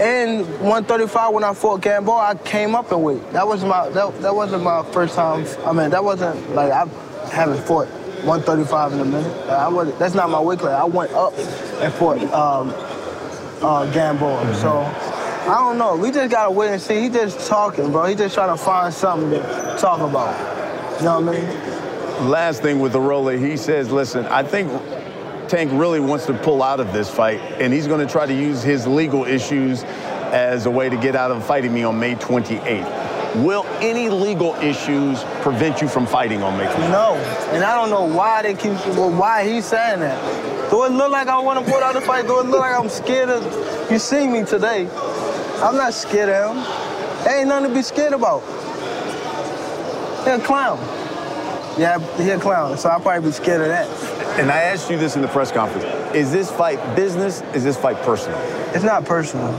And 0.00 0.46
135 0.60 1.34
when 1.34 1.44
I 1.44 1.52
fought 1.52 1.80
Gamboa, 1.80 2.30
I 2.30 2.34
came 2.36 2.74
up 2.76 2.92
in 2.92 3.02
weight. 3.02 3.32
That 3.32 3.46
was 3.46 3.64
my 3.64 3.88
that, 3.88 4.20
that 4.22 4.34
wasn't 4.34 4.62
my 4.62 4.84
first 4.92 5.16
time. 5.16 5.44
I 5.66 5.72
mean, 5.72 5.90
that 5.90 6.04
wasn't 6.04 6.54
like 6.54 6.70
I 6.70 6.86
haven't 7.30 7.64
fought 7.66 7.88
135 8.24 8.92
in 8.92 9.00
a 9.00 9.04
minute. 9.04 9.48
I 9.48 9.66
was 9.66 9.96
that's 9.98 10.14
not 10.14 10.30
my 10.30 10.40
weight 10.40 10.60
class. 10.60 10.80
I 10.80 10.84
went 10.84 11.12
up 11.12 11.36
and 11.36 11.92
fought 11.94 12.22
um, 12.32 12.72
uh, 13.60 13.90
Gamboa. 13.92 14.54
So 14.54 14.82
I 15.50 15.54
don't 15.58 15.78
know. 15.78 15.96
We 15.96 16.12
just 16.12 16.30
gotta 16.30 16.52
wait 16.52 16.70
and 16.70 16.80
see. 16.80 17.02
He 17.02 17.08
just 17.08 17.48
talking, 17.48 17.90
bro. 17.90 18.04
He 18.04 18.14
just 18.14 18.36
trying 18.36 18.56
to 18.56 18.62
find 18.62 18.94
something 18.94 19.30
to 19.30 19.76
talk 19.80 20.00
about. 20.00 20.57
You 20.98 21.04
know 21.04 21.20
what 21.20 21.36
I 21.36 21.40
mean? 21.40 22.30
Last 22.30 22.62
thing 22.62 22.80
with 22.80 22.92
the 22.92 23.00
roller, 23.00 23.36
he 23.36 23.56
says, 23.56 23.92
listen, 23.92 24.26
I 24.26 24.42
think 24.42 24.68
Tank 25.48 25.70
really 25.72 26.00
wants 26.00 26.26
to 26.26 26.34
pull 26.34 26.62
out 26.62 26.80
of 26.80 26.92
this 26.92 27.08
fight, 27.08 27.40
and 27.60 27.72
he's 27.72 27.86
going 27.86 28.04
to 28.04 28.12
try 28.12 28.26
to 28.26 28.34
use 28.34 28.64
his 28.64 28.86
legal 28.86 29.24
issues 29.24 29.84
as 29.84 30.66
a 30.66 30.70
way 30.70 30.88
to 30.88 30.96
get 30.96 31.14
out 31.14 31.30
of 31.30 31.46
fighting 31.46 31.72
me 31.72 31.84
on 31.84 32.00
May 32.00 32.16
28th. 32.16 33.44
Will 33.44 33.64
any 33.80 34.08
legal 34.08 34.54
issues 34.56 35.22
prevent 35.42 35.80
you 35.80 35.86
from 35.86 36.06
fighting 36.06 36.42
on 36.42 36.58
May 36.58 36.66
28th? 36.66 36.90
No, 36.90 37.14
and 37.52 37.62
I 37.62 37.76
don't 37.76 37.90
know 37.90 38.04
why 38.04 38.42
they 38.42 38.54
keep, 38.54 38.72
well, 38.96 39.10
why 39.10 39.48
he's 39.48 39.66
saying 39.66 40.00
that. 40.00 40.70
Do 40.70 40.84
it 40.84 40.90
look 40.90 41.12
like 41.12 41.28
I 41.28 41.38
want 41.38 41.64
to 41.64 41.70
pull 41.70 41.80
out 41.82 41.94
the 41.94 42.00
fight? 42.00 42.26
Do 42.26 42.40
it 42.40 42.46
look 42.46 42.60
like 42.60 42.76
I'm 42.76 42.88
scared 42.88 43.28
of? 43.30 43.90
You 43.90 43.98
see 44.00 44.26
me 44.26 44.44
today. 44.44 44.88
I'm 45.62 45.76
not 45.76 45.94
scared 45.94 46.28
of 46.28 46.56
him. 46.56 46.64
There 47.24 47.38
ain't 47.38 47.48
nothing 47.48 47.70
to 47.70 47.74
be 47.74 47.82
scared 47.82 48.12
about. 48.12 48.42
He 50.24 50.30
a 50.30 50.38
clown. 50.38 50.78
Yeah, 51.78 51.98
he 52.16 52.30
a 52.30 52.38
clown, 52.38 52.76
so 52.76 52.88
I'll 52.88 53.00
probably 53.00 53.28
be 53.28 53.32
scared 53.32 53.60
of 53.60 53.68
that. 53.68 53.88
And 54.40 54.50
I 54.50 54.62
asked 54.62 54.90
you 54.90 54.98
this 54.98 55.16
in 55.16 55.22
the 55.22 55.28
press 55.28 55.52
conference. 55.52 55.84
Is 56.14 56.32
this 56.32 56.50
fight 56.50 56.78
business? 56.96 57.42
Is 57.54 57.64
this 57.64 57.76
fight 57.76 57.96
personal? 58.02 58.38
It's 58.74 58.84
not 58.84 59.04
personal. 59.04 59.54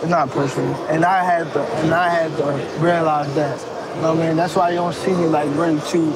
It's 0.00 0.08
not 0.08 0.30
personal. 0.30 0.74
And 0.86 1.04
I 1.04 1.24
had 1.24 1.52
to, 1.52 1.62
and 1.62 1.94
I 1.94 2.08
had 2.08 2.36
to 2.38 2.82
realize 2.82 3.34
that. 3.34 3.58
You 3.96 4.02
know 4.02 4.14
what 4.14 4.22
I 4.22 4.26
mean? 4.28 4.36
That's 4.36 4.56
why 4.56 4.70
you 4.70 4.76
don't 4.76 4.94
see 4.94 5.12
me 5.12 5.26
like 5.26 5.48
really 5.56 5.80
too 5.88 6.10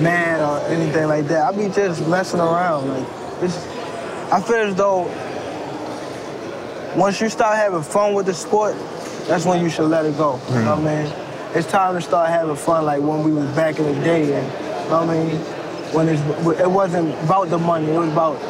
mad 0.00 0.40
or 0.40 0.58
anything 0.68 1.08
like 1.08 1.26
that. 1.28 1.52
I 1.52 1.56
be 1.56 1.72
just 1.74 2.06
messing 2.08 2.40
around. 2.40 2.88
Like, 2.88 3.08
it's, 3.42 3.56
I 4.32 4.40
feel 4.40 4.56
as 4.56 4.74
though 4.74 5.04
once 6.96 7.20
you 7.20 7.28
start 7.28 7.56
having 7.56 7.82
fun 7.82 8.14
with 8.14 8.26
the 8.26 8.34
sport, 8.34 8.74
that's 9.26 9.44
when 9.44 9.62
you 9.62 9.70
should 9.70 9.88
let 9.88 10.04
it 10.04 10.16
go. 10.16 10.40
You 10.50 10.62
know 10.62 10.76
what 10.76 10.86
I 10.86 11.04
mean? 11.04 11.23
It's 11.54 11.68
time 11.68 11.94
to 11.94 12.00
start 12.00 12.30
having 12.30 12.56
fun 12.56 12.84
like 12.84 13.00
when 13.00 13.22
we 13.22 13.32
was 13.32 13.48
back 13.54 13.78
in 13.78 13.84
the 13.84 13.94
day. 14.04 14.32
And, 14.34 14.46
you 14.46 14.90
know 14.90 15.06
what 15.06 15.10
I 15.10 15.24
mean? 15.24 15.36
When 15.94 16.08
it's, 16.08 16.60
it 16.60 16.68
wasn't 16.68 17.14
about 17.22 17.48
the 17.48 17.58
money, 17.58 17.92
it 17.92 17.96
was 17.96 18.10
about 18.10 18.40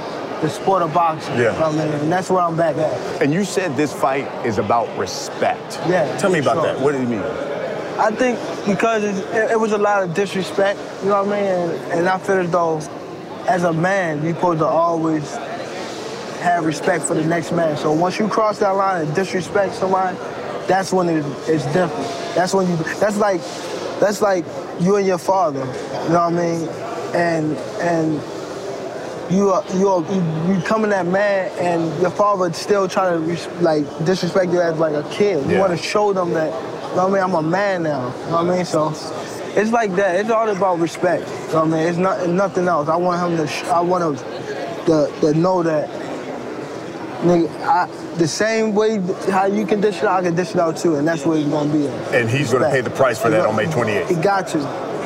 the 0.41 0.49
sport 0.49 0.81
of 0.81 0.95
boxing. 0.95 1.35
Yeah. 1.35 1.53
You 1.53 1.61
know 1.61 1.71
what 1.71 1.81
I 1.81 1.85
mean? 1.85 1.95
And 2.01 2.13
that's 2.13 2.31
where 2.31 2.41
I'm 2.41 2.57
back 2.57 2.77
at. 2.77 3.23
And 3.23 3.35
you 3.35 3.45
said 3.45 3.77
this 3.77 3.93
fight 3.93 4.27
is 4.47 4.57
about 4.57 4.97
respect. 4.97 5.79
Yeah, 5.87 6.17
Tell 6.17 6.31
me 6.31 6.39
about 6.39 6.57
sure. 6.57 6.63
that. 6.63 6.81
What 6.81 6.93
do 6.93 7.01
you 7.03 7.07
mean? 7.07 7.21
I 7.21 8.11
think 8.11 8.39
because 8.67 9.05
it, 9.05 9.51
it, 9.51 9.61
was 9.61 9.73
a 9.73 9.79
lot 9.79 10.03
of 10.03 10.15
disrespect, 10.15 10.81
you 11.03 11.11
know 11.11 11.23
what 11.25 11.37
I 11.37 11.41
mean? 11.41 11.51
And, 11.51 11.93
and 11.93 12.09
I 12.09 12.17
feel 12.19 12.39
as 12.39 12.51
though, 12.51 12.79
as 13.47 13.65
a 13.65 13.73
man, 13.73 14.25
you're 14.25 14.35
supposed 14.35 14.61
to 14.61 14.67
always 14.67 15.31
have 16.41 16.65
respect 16.65 17.05
for 17.05 17.13
the 17.13 17.25
next 17.25 17.53
man. 17.53 17.77
So 17.77 17.93
once 17.93 18.19
you 18.19 18.29
cross 18.29 18.59
that 18.61 18.71
line 18.71 19.07
and 19.07 19.15
disrespect 19.15 19.75
somebody, 19.75 20.17
that's 20.67 20.91
when 20.91 21.11
it, 21.11 21.25
it's 21.47 21.67
different. 21.67 22.14
That's 22.35 22.55
when 22.55 22.69
you. 22.69 22.77
That's 22.99 23.17
like, 23.17 23.41
that's 24.01 24.21
like 24.21 24.45
you 24.81 24.97
and 24.97 25.07
your 25.07 25.19
father. 25.19 25.61
You 25.61 25.65
know 26.11 26.21
what 26.21 26.21
I 26.21 26.31
mean? 26.31 26.69
And 27.15 27.57
and 27.81 29.33
you 29.33 29.51
are 29.51 29.65
you 29.77 29.89
are 29.89 30.03
you, 30.13 30.55
you 30.55 30.63
coming 30.63 30.93
at 30.93 31.07
man 31.07 31.51
and 31.59 32.01
your 32.03 32.11
father 32.11 32.53
still 32.53 32.89
trying 32.89 33.13
to 33.15 33.19
res- 33.21 33.47
like 33.63 33.85
disrespect 34.05 34.53
you 34.53 34.61
as 34.61 34.79
like 34.79 34.95
a 34.95 35.09
kid. 35.11 35.45
You 35.47 35.53
Yeah. 35.53 35.61
want 35.61 35.71
to 35.73 35.79
show 35.79 36.13
them 36.13 36.33
that. 36.35 36.53
You 36.91 36.97
know 36.97 37.09
what 37.09 37.21
I 37.21 37.25
mean? 37.27 37.35
I'm 37.37 37.45
a 37.45 37.49
man 37.49 37.83
now. 37.85 38.07
You 38.07 38.25
know 38.27 38.43
what 38.45 38.51
I 38.53 38.57
mean? 38.57 38.65
So 38.65 38.89
it's 39.57 39.71
like 39.71 39.95
that. 39.97 40.17
It's 40.17 40.31
all 40.31 40.49
about 40.49 40.79
respect. 40.81 41.29
You 41.29 41.35
know 41.55 41.65
what 41.65 41.65
I 41.65 41.67
mean? 41.69 41.89
It's 41.89 41.99
not 41.99 42.29
nothing 42.29 42.69
else. 42.69 42.89
I 42.89 42.97
want 42.97 43.21
him 43.33 43.37
to. 43.39 43.47
Sh- 43.51 43.65
I 43.65 43.81
want 43.81 44.05
him 44.19 44.85
to, 44.87 45.13
to 45.21 45.35
know 45.35 45.63
that. 45.63 45.89
Nigga, 47.25 47.49
I, 47.65 47.87
the 48.17 48.29
same 48.29 48.75
way 48.75 48.99
how 49.31 49.47
you 49.47 49.65
can 49.65 49.81
dish 49.81 49.97
it 49.97 50.05
out, 50.05 50.21
I 50.21 50.23
can 50.23 50.35
dish 50.35 50.51
it 50.51 50.59
out 50.59 50.77
too, 50.77 50.97
and 50.97 51.09
that's 51.09 51.25
where 51.25 51.39
he's 51.39 51.49
gonna 51.49 51.73
be 51.73 51.89
at. 51.89 52.15
And 52.15 52.29
he's 52.29 52.53
gonna 52.53 52.69
pay 52.69 52.83
the 52.83 52.91
price 52.91 53.19
for 53.19 53.31
that 53.31 53.47
on 53.47 53.57
May 53.57 53.65
28th. 53.65 54.09
He 54.09 54.15
got 54.17 54.47
to, 54.49 54.59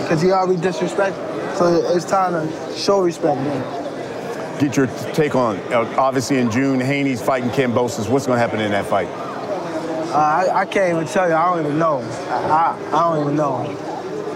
because 0.02 0.20
he 0.20 0.32
already 0.32 0.60
disrespected. 0.60 1.56
So 1.56 1.74
it's 1.94 2.04
time 2.04 2.32
to 2.32 2.76
show 2.76 3.02
respect, 3.02 3.40
man. 3.40 4.58
Get 4.58 4.76
your 4.76 4.88
take 5.14 5.36
on, 5.36 5.58
uh, 5.72 5.94
obviously 5.96 6.38
in 6.38 6.50
June, 6.50 6.80
Haney's 6.80 7.22
fighting 7.22 7.50
Kambosos. 7.50 8.08
What's 8.08 8.26
gonna 8.26 8.40
happen 8.40 8.58
in 8.58 8.72
that 8.72 8.86
fight? 8.86 9.06
Uh, 9.06 10.14
I, 10.14 10.62
I 10.62 10.66
can't 10.66 10.96
even 10.96 11.06
tell 11.06 11.28
you. 11.28 11.36
I 11.36 11.54
don't 11.54 11.66
even 11.66 11.78
know. 11.78 11.98
I, 11.98 12.34
I, 12.34 12.88
I 12.88 13.14
don't 13.14 13.22
even 13.22 13.36
know. 13.36 13.54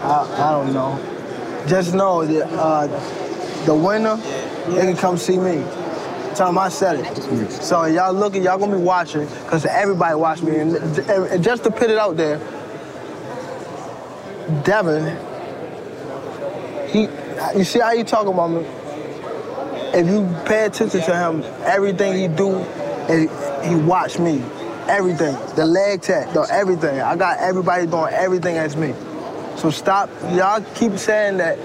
I, 0.03 0.49
I 0.49 0.51
don't 0.53 0.73
know. 0.73 1.65
Just 1.67 1.95
know 1.95 2.25
that 2.25 2.47
uh, 2.53 2.87
the 3.65 3.75
winner, 3.75 4.17
they 4.69 4.83
can 4.83 4.97
come 4.97 5.17
see 5.17 5.37
me. 5.37 5.65
Them 6.37 6.59
I 6.59 6.69
said 6.71 7.01
it. 7.01 7.51
So 7.51 7.85
y'all 7.85 8.13
looking, 8.13 8.43
y'all 8.43 8.59
gonna 8.59 8.77
be 8.77 8.83
watching, 8.83 9.27
because 9.27 9.65
everybody 9.67 10.15
watch 10.15 10.43
me. 10.43 10.57
And, 10.57 10.75
and 10.77 11.45
just 11.45 11.65
to 11.65 11.71
put 11.71 11.91
it 11.91 11.99
out 11.99 12.17
there, 12.17 12.39
Devin, 14.65 15.17
he, 16.89 17.09
you 17.57 17.65
see 17.65 17.81
how 17.81 17.95
he 17.97 18.03
talk 18.03 18.27
about 18.27 18.49
me? 18.49 18.67
If 19.95 20.07
you 20.07 20.27
pay 20.47 20.65
attention 20.65 21.03
to 21.03 21.17
him, 21.17 21.43
everything 21.65 22.17
he 22.17 22.29
do, 22.29 22.57
and 23.09 23.29
he 23.65 23.75
watch 23.77 24.19
me. 24.19 24.43
Everything. 24.89 25.37
The 25.55 25.65
leg 25.65 26.03
tap, 26.03 26.33
the 26.33 26.41
everything. 26.51 27.01
I 27.01 27.15
got 27.15 27.39
everybody 27.39 27.87
doing 27.87 28.13
everything 28.13 28.57
as 28.57 28.77
me. 28.77 28.95
So 29.57 29.71
stop. 29.71 30.11
Y'all 30.33 30.65
keep 30.75 30.99
saying 30.99 31.37
that 31.37 31.57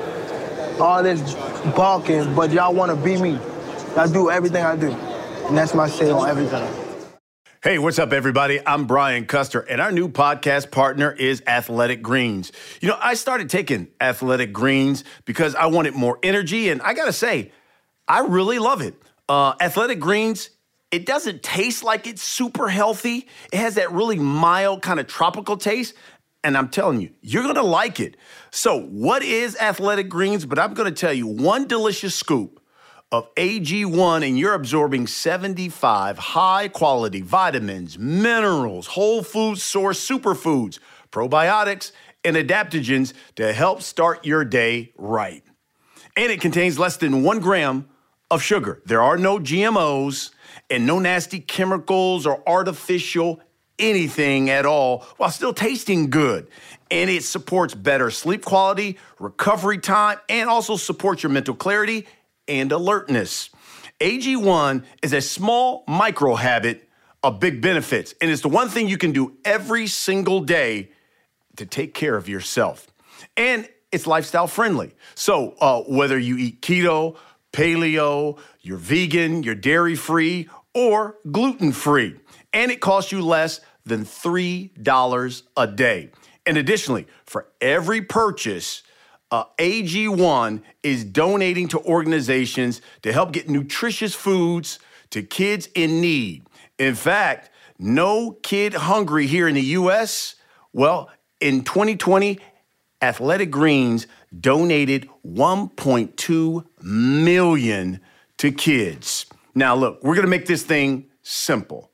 all 0.80 1.02
this 1.02 1.34
balking, 1.76 2.36
but 2.36 2.52
y'all 2.52 2.74
want 2.74 2.92
to 2.92 2.96
be 2.96 3.18
me. 3.20 3.40
I 3.98 4.06
do 4.06 4.30
everything 4.30 4.64
I 4.64 4.76
do. 4.76 4.92
And 4.92 5.58
that's 5.58 5.74
my 5.74 5.88
say 5.90 6.12
on 6.12 6.30
everything. 6.30 6.68
Hey, 7.64 7.80
what's 7.80 7.98
up, 7.98 8.14
everybody? 8.14 8.60
I'm 8.66 8.86
Brian 8.86 9.26
Custer, 9.26 9.62
and 9.62 9.82
our 9.82 9.92
new 9.92 10.08
podcast 10.08 10.70
partner 10.70 11.12
is 11.12 11.42
Athletic 11.48 12.04
Greens. 12.04 12.52
You 12.80 12.90
know, 12.90 12.98
I 13.02 13.16
started 13.16 13.50
taking 13.50 13.88
Athletic 14.00 14.54
Greens 14.54 15.04
because 15.26 15.56
I 15.56 15.66
wanted 15.66 15.96
more 15.96 16.20
energy, 16.22 16.70
and 16.70 16.80
I 16.84 16.94
gotta 16.94 17.12
say, 17.12 17.52
I 18.08 18.20
really 18.20 18.60
love 18.60 18.82
it. 18.82 18.94
Uh, 19.28 19.56
Athletic 19.60 20.00
Greens, 20.00 20.52
it 20.92 21.08
doesn't 21.08 21.42
taste 21.42 21.84
like 21.84 22.06
it's 22.06 22.22
super 22.22 22.70
healthy. 22.70 23.28
It 23.52 23.58
has 23.58 23.76
that 23.76 23.92
really 23.92 24.18
mild 24.18 24.84
kind 24.84 25.00
of 25.00 25.08
tropical 25.08 25.58
taste. 25.58 25.96
And 26.44 26.56
I'm 26.56 26.70
telling 26.70 27.02
you, 27.02 27.10
you're 27.22 27.44
gonna 27.44 27.64
like 27.64 28.00
it. 28.00 28.16
So, 28.52 28.80
what 28.80 29.24
is 29.24 29.58
Athletic 29.58 30.08
Greens? 30.08 30.46
But 30.46 30.60
I'm 30.60 30.76
gonna 30.76 30.92
tell 30.92 31.12
you 31.12 31.26
one 31.26 31.68
delicious 31.68 32.14
scoop 32.14 32.62
of 33.12 33.34
AG1, 33.36 34.28
and 34.28 34.38
you're 34.38 34.54
absorbing 34.54 35.08
75 35.08 36.18
high 36.18 36.68
quality 36.68 37.22
vitamins, 37.22 37.98
minerals, 37.98 38.88
whole 38.88 39.24
food 39.24 39.58
source 39.58 40.06
superfoods, 40.06 40.80
probiotics, 41.12 41.92
and 42.24 42.36
adaptogens 42.36 43.14
to 43.36 43.54
help 43.54 43.82
start 43.82 44.26
your 44.26 44.44
day 44.44 44.92
right 44.98 45.44
and 46.18 46.32
it 46.32 46.42
contains 46.42 46.80
less 46.80 46.98
than 46.98 47.24
one 47.24 47.40
gram 47.40 47.88
of 48.30 48.42
sugar. 48.42 48.82
There 48.86 49.02
are 49.02 49.18
no 49.18 49.38
GMOs 49.38 50.32
and 50.70 50.86
no 50.86 51.00
nasty 51.00 51.40
chemicals 51.40 52.26
or 52.26 52.42
artificial 52.50 53.40
anything 53.80 54.50
at 54.50 54.66
all 54.66 55.06
while 55.18 55.30
still 55.30 55.54
tasting 55.54 56.10
good. 56.10 56.48
And 56.90 57.10
it 57.10 57.24
supports 57.24 57.76
better 57.76 58.10
sleep 58.10 58.44
quality, 58.44 58.98
recovery 59.20 59.78
time, 59.78 60.18
and 60.28 60.50
also 60.50 60.76
supports 60.76 61.22
your 61.22 61.32
mental 61.32 61.54
clarity 61.54 62.08
and 62.48 62.72
alertness. 62.72 63.50
AG1 64.00 64.84
is 65.02 65.14
a 65.14 65.22
small 65.22 65.84
micro 65.88 66.36
habit 66.36 66.88
of 67.24 67.40
big 67.40 67.62
benefits, 67.62 68.14
and 68.22 68.30
it's 68.30 68.42
the 68.42 68.50
one 68.50 68.70
thing 68.70 68.88
you 68.88 68.98
can 68.98 69.12
do 69.12 69.36
every 69.44 69.88
single 69.88 70.42
day 70.42 70.92
to 71.56 71.66
take 71.66 71.94
care 71.94 72.16
of 72.16 72.30
yourself. 72.30 72.88
And 73.36 73.68
it's 73.92 74.06
lifestyle 74.06 74.48
friendly. 74.48 74.94
So 75.16 75.56
uh, 75.60 75.82
whether 75.84 76.18
you 76.18 76.38
eat 76.38 76.62
keto, 76.62 77.18
paleo, 77.52 78.38
you're 78.62 78.78
vegan, 78.78 79.44
you're 79.44 79.56
dairy 79.56 79.96
free, 79.96 80.50
or 80.74 81.18
gluten 81.32 81.72
free, 81.72 82.16
and 82.54 82.72
it 82.72 82.80
costs 82.82 83.12
you 83.12 83.22
less 83.22 83.62
than 83.86 84.06
$3 84.06 85.44
a 85.56 85.68
day. 85.68 86.12
And 86.46 86.58
additionally, 86.58 87.08
for 87.26 87.48
every 87.60 88.02
purchase, 88.02 88.84
uh, 89.32 89.46
AG1 89.58 90.62
is 90.84 91.04
donating 91.04 91.68
to 91.70 91.80
organizations 91.80 92.82
to 93.02 93.12
help 93.12 93.32
get 93.32 93.50
nutritious 93.50 94.16
foods 94.16 94.80
to 95.10 95.22
kids 95.22 95.68
in 95.76 96.02
need. 96.02 96.46
In 96.78 96.96
fact, 96.96 97.50
no 97.80 98.32
kid 98.44 98.74
hungry 98.74 99.28
here 99.28 99.48
in 99.48 99.56
the 99.56 99.62
US, 99.62 100.36
well, 100.74 101.10
in 101.40 101.64
2020, 101.64 102.40
Athletic 103.02 103.52
Greens 103.52 104.08
donated 104.38 105.08
1.2 105.26 106.66
million 106.82 108.00
to 108.38 108.52
kids. 108.52 109.26
Now, 109.54 109.76
look, 109.76 110.04
we're 110.04 110.16
gonna 110.16 110.28
make 110.28 110.46
this 110.46 110.64
thing 110.64 111.06
simple 111.22 111.92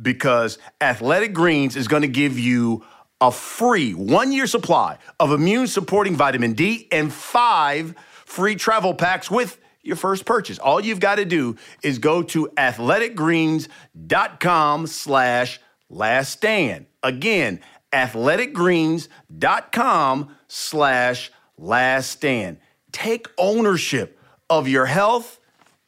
because 0.00 0.58
Athletic 0.80 1.32
Greens 1.32 1.76
is 1.76 1.88
gonna 1.88 2.06
give 2.06 2.38
you 2.38 2.84
a 3.20 3.30
free 3.30 3.92
one 3.94 4.32
year 4.32 4.46
supply 4.46 4.96
of 5.20 5.32
immune 5.32 5.66
supporting 5.66 6.16
vitamin 6.16 6.54
D 6.54 6.88
and 6.90 7.12
five 7.12 7.94
free 8.24 8.56
travel 8.56 8.94
packs 8.94 9.30
with 9.30 9.58
your 9.82 9.96
first 9.96 10.24
purchase. 10.24 10.58
All 10.58 10.80
you've 10.80 11.00
got 11.00 11.16
to 11.16 11.24
do 11.24 11.56
is 11.82 11.98
go 11.98 12.22
to 12.22 12.48
athleticgreens.com 12.56 14.86
slash 14.86 15.60
last 15.88 16.32
stand. 16.32 16.86
Again, 17.02 17.60
athleticgreens.com 17.92 20.36
slash 20.48 21.32
last 21.58 22.10
stand. 22.10 22.58
Take 22.92 23.26
ownership 23.38 24.18
of 24.48 24.68
your 24.68 24.86
health 24.86 25.38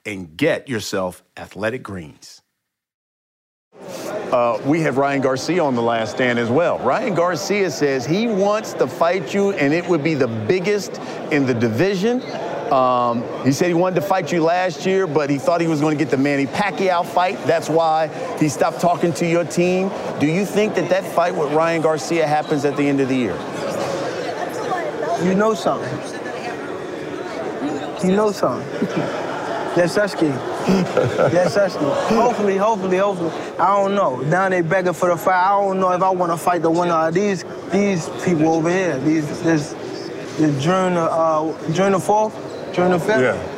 and 0.04 0.36
get 0.36 0.68
yourself 0.68 1.24
athletic 1.36 1.82
greens. 1.82 2.42
Uh, 4.32 4.60
we 4.64 4.80
have 4.80 4.96
Ryan 4.96 5.20
Garcia 5.20 5.62
on 5.62 5.74
the 5.76 5.82
last 5.82 6.12
stand 6.12 6.38
as 6.38 6.50
well. 6.50 6.78
Ryan 6.80 7.14
Garcia 7.14 7.70
says 7.70 8.04
he 8.04 8.26
wants 8.26 8.72
to 8.74 8.86
fight 8.86 9.32
you, 9.32 9.52
and 9.52 9.72
it 9.72 9.86
would 9.88 10.02
be 10.02 10.14
the 10.14 10.26
biggest 10.26 11.00
in 11.30 11.46
the 11.46 11.54
division. 11.54 12.22
Um, 12.72 13.22
he 13.44 13.52
said 13.52 13.68
he 13.68 13.74
wanted 13.74 13.96
to 13.96 14.06
fight 14.06 14.32
you 14.32 14.42
last 14.42 14.84
year, 14.84 15.06
but 15.06 15.30
he 15.30 15.38
thought 15.38 15.60
he 15.60 15.68
was 15.68 15.80
going 15.80 15.96
to 15.96 16.04
get 16.04 16.10
the 16.10 16.16
Manny 16.16 16.46
Pacquiao 16.46 17.06
fight. 17.06 17.38
That's 17.46 17.68
why 17.68 18.08
he 18.38 18.48
stopped 18.48 18.80
talking 18.80 19.12
to 19.14 19.26
your 19.26 19.44
team. 19.44 19.90
Do 20.18 20.26
you 20.26 20.44
think 20.44 20.74
that 20.74 20.90
that 20.90 21.04
fight 21.04 21.36
with 21.36 21.52
Ryan 21.52 21.82
Garcia 21.82 22.26
happens 22.26 22.64
at 22.64 22.76
the 22.76 22.82
end 22.82 23.00
of 23.00 23.08
the 23.08 23.16
year? 23.16 23.36
You 25.22 25.34
know 25.34 25.54
something. 25.54 25.96
You 28.04 28.16
know 28.16 28.32
something. 28.32 29.22
Yes, 29.76 29.96
Sesky. 29.96 30.30
yes, 31.32 31.56
Sesky. 31.56 32.08
Hopefully, 32.08 32.56
hopefully, 32.56 32.96
hopefully. 32.96 33.30
I 33.58 33.76
don't 33.76 33.94
know. 33.94 34.16
Now 34.20 34.48
they 34.48 34.62
begging 34.62 34.94
for 34.94 35.08
the 35.08 35.16
fight. 35.16 35.34
I 35.34 35.50
don't 35.60 35.80
know 35.80 35.92
if 35.92 36.02
I 36.02 36.10
want 36.10 36.32
to 36.32 36.38
fight 36.38 36.62
the 36.62 36.70
winner 36.70 36.94
of 36.94 37.14
these 37.14 37.44
these 37.70 38.08
people 38.24 38.48
over 38.54 38.70
here. 38.70 38.98
These 39.00 39.26
this 39.42 39.74
this 40.38 40.62
during 40.62 40.94
the 40.94 41.02
uh, 41.02 41.52
during 41.72 41.92
the 41.92 42.00
fourth, 42.00 42.34
during 42.74 42.92
the 42.92 42.98
fifth. 42.98 43.20
Yeah. 43.20 43.52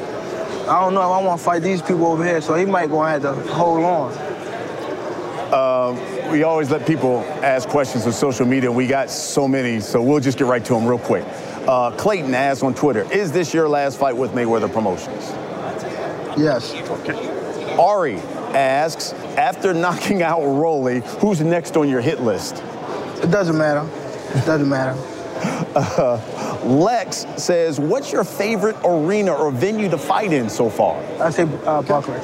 I 0.69 0.81
don't 0.81 0.93
know 0.95 1.01
if 1.01 1.07
I 1.07 1.25
want 1.25 1.39
to 1.41 1.45
fight 1.45 1.63
these 1.63 1.81
people 1.81 2.07
over 2.07 2.25
here, 2.25 2.41
so 2.41 2.55
he 2.55 2.67
might 2.67 2.91
go 2.91 3.03
have 3.03 3.23
to 3.23 3.33
hold 3.55 3.85
on. 3.85 4.29
We 6.31 6.43
always 6.43 6.71
let 6.71 6.87
people 6.87 7.21
ask 7.43 7.67
questions 7.71 8.05
on 8.05 8.13
social 8.13 8.45
media. 8.45 8.71
We 8.71 8.87
got 8.87 9.09
so 9.09 9.49
many, 9.49 9.81
so 9.81 10.03
we'll 10.03 10.21
just 10.21 10.37
get 10.37 10.47
right 10.47 10.63
to 10.63 10.75
them 10.75 10.85
real 10.85 10.99
quick. 10.99 11.25
Uh, 11.67 11.91
Clayton 11.93 12.35
asked 12.35 12.63
on 12.63 12.75
Twitter, 12.75 13.11
is 13.11 13.33
this 13.33 13.55
your 13.55 13.67
last 13.67 13.99
fight 13.99 14.15
with 14.15 14.33
Mayweather 14.33 14.71
Promotions? 14.71 15.33
Yes. 16.38 16.73
Ari 17.78 18.16
asks, 18.54 19.12
after 19.37 19.75
knocking 19.75 20.23
out 20.23 20.42
Rolly, 20.42 21.02
who's 21.21 21.40
next 21.40 21.76
on 21.76 21.88
your 21.88 22.00
hit 22.00 22.23
list? 22.23 22.62
It 23.23 23.30
doesn't 23.30 23.57
matter. 23.59 23.88
It 24.38 24.47
doesn't 24.47 24.68
matter. 24.68 24.99
Lex 26.64 27.26
says, 27.37 27.78
what's 27.78 28.12
your 28.12 28.25
favorite 28.25 28.76
arena 28.85 29.33
or 29.33 29.50
venue 29.50 29.88
to 29.90 29.99
fight 29.99 30.33
in 30.33 30.49
so 30.49 30.68
far? 30.68 31.00
I 31.21 31.30
say 31.30 31.45
uh, 31.64 31.83
Buckley. 31.83 32.18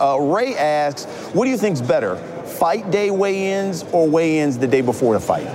Uh, 0.00 0.18
Ray 0.18 0.54
asks, 0.56 1.04
what 1.34 1.44
do 1.44 1.50
you 1.50 1.56
think's 1.56 1.80
better, 1.80 2.16
fight 2.44 2.90
day 2.90 3.10
weigh-ins 3.10 3.84
or 3.92 4.08
weigh-ins 4.08 4.58
the 4.58 4.66
day 4.66 4.80
before 4.80 5.14
the 5.14 5.20
fight? 5.20 5.46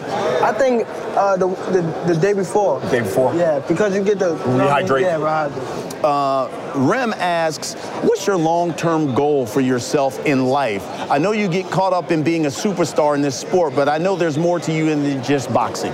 I 0.41 0.53
think 0.53 0.85
uh, 1.17 1.35
the, 1.37 1.47
the 1.47 2.13
the 2.13 2.19
day 2.19 2.33
before. 2.33 2.79
The 2.81 2.89
day 2.89 2.99
before? 3.01 3.33
Yeah, 3.33 3.59
because 3.59 3.95
you 3.95 4.03
get 4.03 4.19
the 4.19 4.35
Rehydrate. 4.35 5.01
Yeah, 5.01 5.17
rehydrate. 5.17 6.03
Uh, 6.03 6.47
Rem 6.77 7.13
asks, 7.13 7.73
what's 8.03 8.27
your 8.27 8.37
long-term 8.37 9.15
goal 9.15 9.45
for 9.45 9.61
yourself 9.61 10.23
in 10.25 10.45
life? 10.45 10.85
I 11.09 11.17
know 11.17 11.31
you 11.31 11.47
get 11.47 11.69
caught 11.71 11.93
up 11.93 12.11
in 12.11 12.23
being 12.23 12.45
a 12.45 12.49
superstar 12.49 13.15
in 13.15 13.21
this 13.21 13.39
sport, 13.39 13.75
but 13.75 13.89
I 13.89 13.97
know 13.97 14.15
there's 14.15 14.37
more 14.37 14.59
to 14.59 14.71
you 14.71 14.85
than 14.85 15.23
just 15.23 15.51
boxing. 15.53 15.93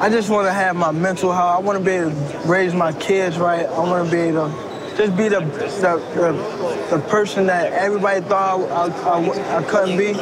I 0.00 0.10
just 0.10 0.30
want 0.30 0.46
to 0.46 0.52
have 0.52 0.76
my 0.76 0.92
mental 0.92 1.32
health. 1.32 1.56
I 1.56 1.60
want 1.60 1.78
to 1.78 1.84
be 1.84 1.92
able 1.92 2.10
to 2.10 2.38
raise 2.46 2.74
my 2.74 2.92
kids 2.92 3.38
right. 3.38 3.66
I 3.66 3.78
want 3.78 4.04
to 4.04 4.10
be 4.10 4.20
able 4.20 4.48
to 4.48 4.96
just 4.96 5.16
be 5.16 5.28
the 5.28 5.40
the, 5.40 6.88
the, 6.90 6.96
the 6.96 7.02
person 7.08 7.46
that 7.46 7.72
everybody 7.72 8.20
thought 8.20 8.60
I, 8.70 9.18
I, 9.18 9.58
I, 9.58 9.62
couldn't 9.64 9.96
be. 9.96 10.14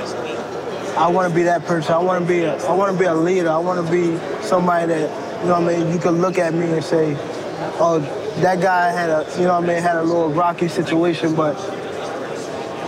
I 0.96 1.08
want 1.08 1.28
to 1.30 1.34
be 1.34 1.42
that 1.42 1.64
person. 1.64 1.92
I 1.92 1.98
want 1.98 2.22
to 2.22 2.28
be 2.28 2.44
a, 2.44 2.56
I 2.66 2.72
want 2.74 2.92
to 2.92 2.98
be 2.98 3.06
a 3.06 3.14
leader. 3.14 3.50
I 3.50 3.58
want 3.58 3.84
to 3.84 3.92
be 3.92 4.18
somebody 4.42 4.86
that 4.86 5.42
you 5.42 5.48
know 5.48 5.60
what 5.60 5.74
I 5.74 5.78
mean. 5.78 5.92
You 5.92 5.98
can 5.98 6.22
look 6.22 6.38
at 6.38 6.54
me 6.54 6.72
and 6.72 6.82
say, 6.82 7.14
oh, 7.78 8.00
that 8.42 8.60
guy 8.60 8.90
had 8.90 9.10
a 9.10 9.26
you 9.36 9.44
know 9.44 9.54
what 9.60 9.64
I 9.64 9.74
mean 9.74 9.82
had 9.82 9.96
a 9.96 10.02
little 10.02 10.30
rocky 10.30 10.68
situation, 10.68 11.34
but. 11.34 11.54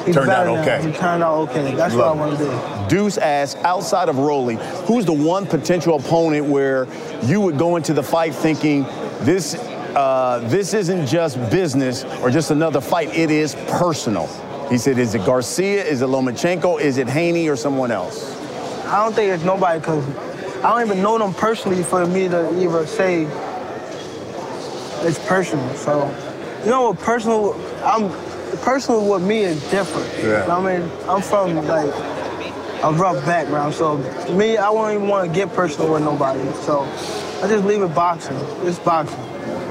He's 0.07 0.15
Turned 0.15 0.31
out 0.31 0.47
better 0.47 0.53
now. 0.53 0.63
okay. 0.63 0.91
He 0.91 0.97
turned 0.97 1.23
out 1.23 1.51
okay. 1.51 1.75
That's 1.75 1.95
Love 1.95 2.17
what 2.19 2.27
I 2.27 2.29
want 2.29 2.39
to 2.39 2.89
do. 2.89 2.97
Deuce 2.97 3.19
asks, 3.19 3.61
outside 3.63 4.09
of 4.09 4.17
Rolly, 4.17 4.57
who's 4.87 5.05
the 5.05 5.13
one 5.13 5.45
potential 5.45 5.97
opponent 5.97 6.47
where 6.47 6.87
you 7.25 7.43
would 7.43 7.59
go 7.59 7.77
into 7.77 7.93
the 7.93 8.03
fight 8.03 8.35
thinking 8.35 8.85
this 9.21 9.55
uh, 9.55 10.41
this 10.45 10.73
isn't 10.73 11.07
just 11.07 11.39
business 11.51 12.05
or 12.23 12.31
just 12.31 12.51
another 12.51 12.81
fight, 12.81 13.15
it 13.15 13.31
is 13.31 13.55
personal? 13.67 14.29
He 14.71 14.79
said, 14.79 14.97
is 14.99 15.15
it 15.15 15.27
Garcia, 15.27 15.85
is 15.85 16.01
it 16.01 16.07
Lomachenko, 16.07 16.81
is 16.81 16.97
it 16.97 17.09
Haney, 17.09 17.49
or 17.49 17.57
someone 17.57 17.91
else? 17.91 18.35
I 18.87 19.05
don't 19.05 19.15
think 19.15 19.31
it's 19.31 19.45
nobody 19.45 19.79
because 19.79 20.07
I 20.65 20.71
don't 20.71 20.87
even 20.89 21.03
know 21.03 21.19
them 21.19 21.35
personally 21.35 21.83
for 21.83 22.07
me 22.07 22.29
to 22.29 22.59
even 22.63 22.87
say 22.87 23.25
it's 25.07 25.19
personal. 25.27 25.73
So, 25.75 26.07
you 26.65 26.71
know 26.71 26.91
what 26.91 26.99
personal, 26.99 27.55
I'm, 27.85 28.11
personal 28.59 29.09
with 29.09 29.23
me 29.23 29.41
is 29.41 29.61
different. 29.71 30.13
Yeah. 30.23 30.55
I 30.55 30.79
mean, 30.79 30.91
I'm 31.09 31.23
from 31.23 31.57
like 31.67 31.93
a 32.83 32.93
rough 32.93 33.25
background. 33.25 33.75
So 33.75 33.99
me, 34.33 34.57
I 34.57 34.71
won't 34.71 34.95
even 34.95 35.09
want 35.09 35.29
to 35.29 35.35
get 35.35 35.53
personal 35.53 35.93
with 35.93 36.03
nobody. 36.03 36.41
So 36.63 36.83
I 37.43 37.49
just 37.49 37.65
leave 37.65 37.83
it 37.83 37.95
boxing. 37.95 38.37
It's 38.67 38.79
boxing. 38.79 39.19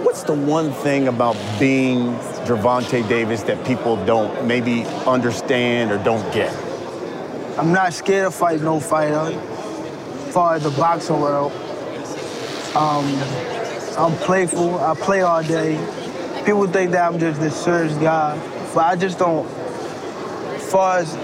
What's 0.04 0.24
the 0.24 0.34
one 0.34 0.72
thing 0.72 1.08
about 1.08 1.36
being 1.60 2.14
Gervonta 2.46 3.08
Davis 3.08 3.44
that 3.44 3.64
people 3.66 4.04
don't 4.06 4.48
maybe 4.48 4.84
understand 5.06 5.92
or 5.92 6.02
don't 6.04 6.34
get? 6.34 6.54
I'm 7.58 7.72
not 7.72 7.94
scared 7.94 8.32
to 8.32 8.32
fight 8.32 8.62
no 8.62 8.80
fighter. 8.80 9.38
As 10.28 10.34
far 10.34 10.56
as 10.56 10.64
the 10.64 10.70
boxing 10.72 11.20
world, 11.20 11.52
um, 12.76 13.06
I'm 13.98 14.14
playful. 14.18 14.80
I 14.80 14.94
play 14.96 15.22
all 15.22 15.42
day. 15.44 15.76
People 16.46 16.68
think 16.68 16.92
that 16.92 17.12
I'm 17.12 17.20
just 17.20 17.40
this 17.40 17.56
serious 17.64 17.94
guy, 17.96 18.38
but 18.74 18.86
I 18.86 18.96
just 18.96 19.18
don't. 19.20 19.46
As 19.48 20.72
far 20.72 21.00
as 21.00 21.16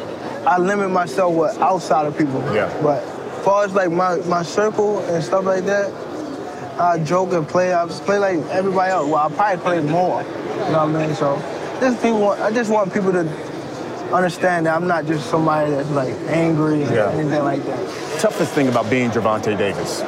I 0.45 0.57
limit 0.57 0.89
myself 0.91 1.33
with 1.36 1.57
outside 1.59 2.05
of 2.05 2.17
people. 2.17 2.41
Yeah. 2.53 2.75
But 2.81 3.03
as 3.03 3.43
far 3.45 3.63
as 3.65 3.73
like 3.73 3.91
my, 3.91 4.15
my 4.25 4.41
circle 4.43 4.99
and 5.05 5.23
stuff 5.23 5.45
like 5.45 5.65
that, 5.65 5.91
I 6.79 6.97
joke 7.03 7.33
and 7.33 7.47
play. 7.47 7.73
I 7.73 7.86
play 7.88 8.17
like 8.17 8.39
everybody 8.49 8.91
else. 8.91 9.07
Well, 9.07 9.17
I 9.17 9.29
probably 9.33 9.62
play 9.63 9.81
more. 9.81 10.23
You 10.23 10.27
know 10.71 10.86
what 10.88 10.95
I 10.95 11.05
mean? 11.07 11.15
So, 11.15 11.38
just 11.79 12.01
people. 12.01 12.29
I 12.29 12.51
just 12.51 12.71
want 12.71 12.91
people 12.93 13.12
to 13.12 13.27
understand 14.13 14.65
that 14.65 14.75
I'm 14.75 14.88
not 14.88 15.05
just 15.05 15.29
somebody 15.29 15.71
that's 15.71 15.89
like 15.91 16.13
angry 16.27 16.83
or 16.83 16.93
Yeah. 16.93 17.09
anything 17.12 17.43
like 17.43 17.63
that. 17.65 18.19
Toughest 18.19 18.53
thing 18.53 18.67
about 18.67 18.89
being 18.89 19.09
Gervonta 19.12 19.57
Davis? 19.57 20.01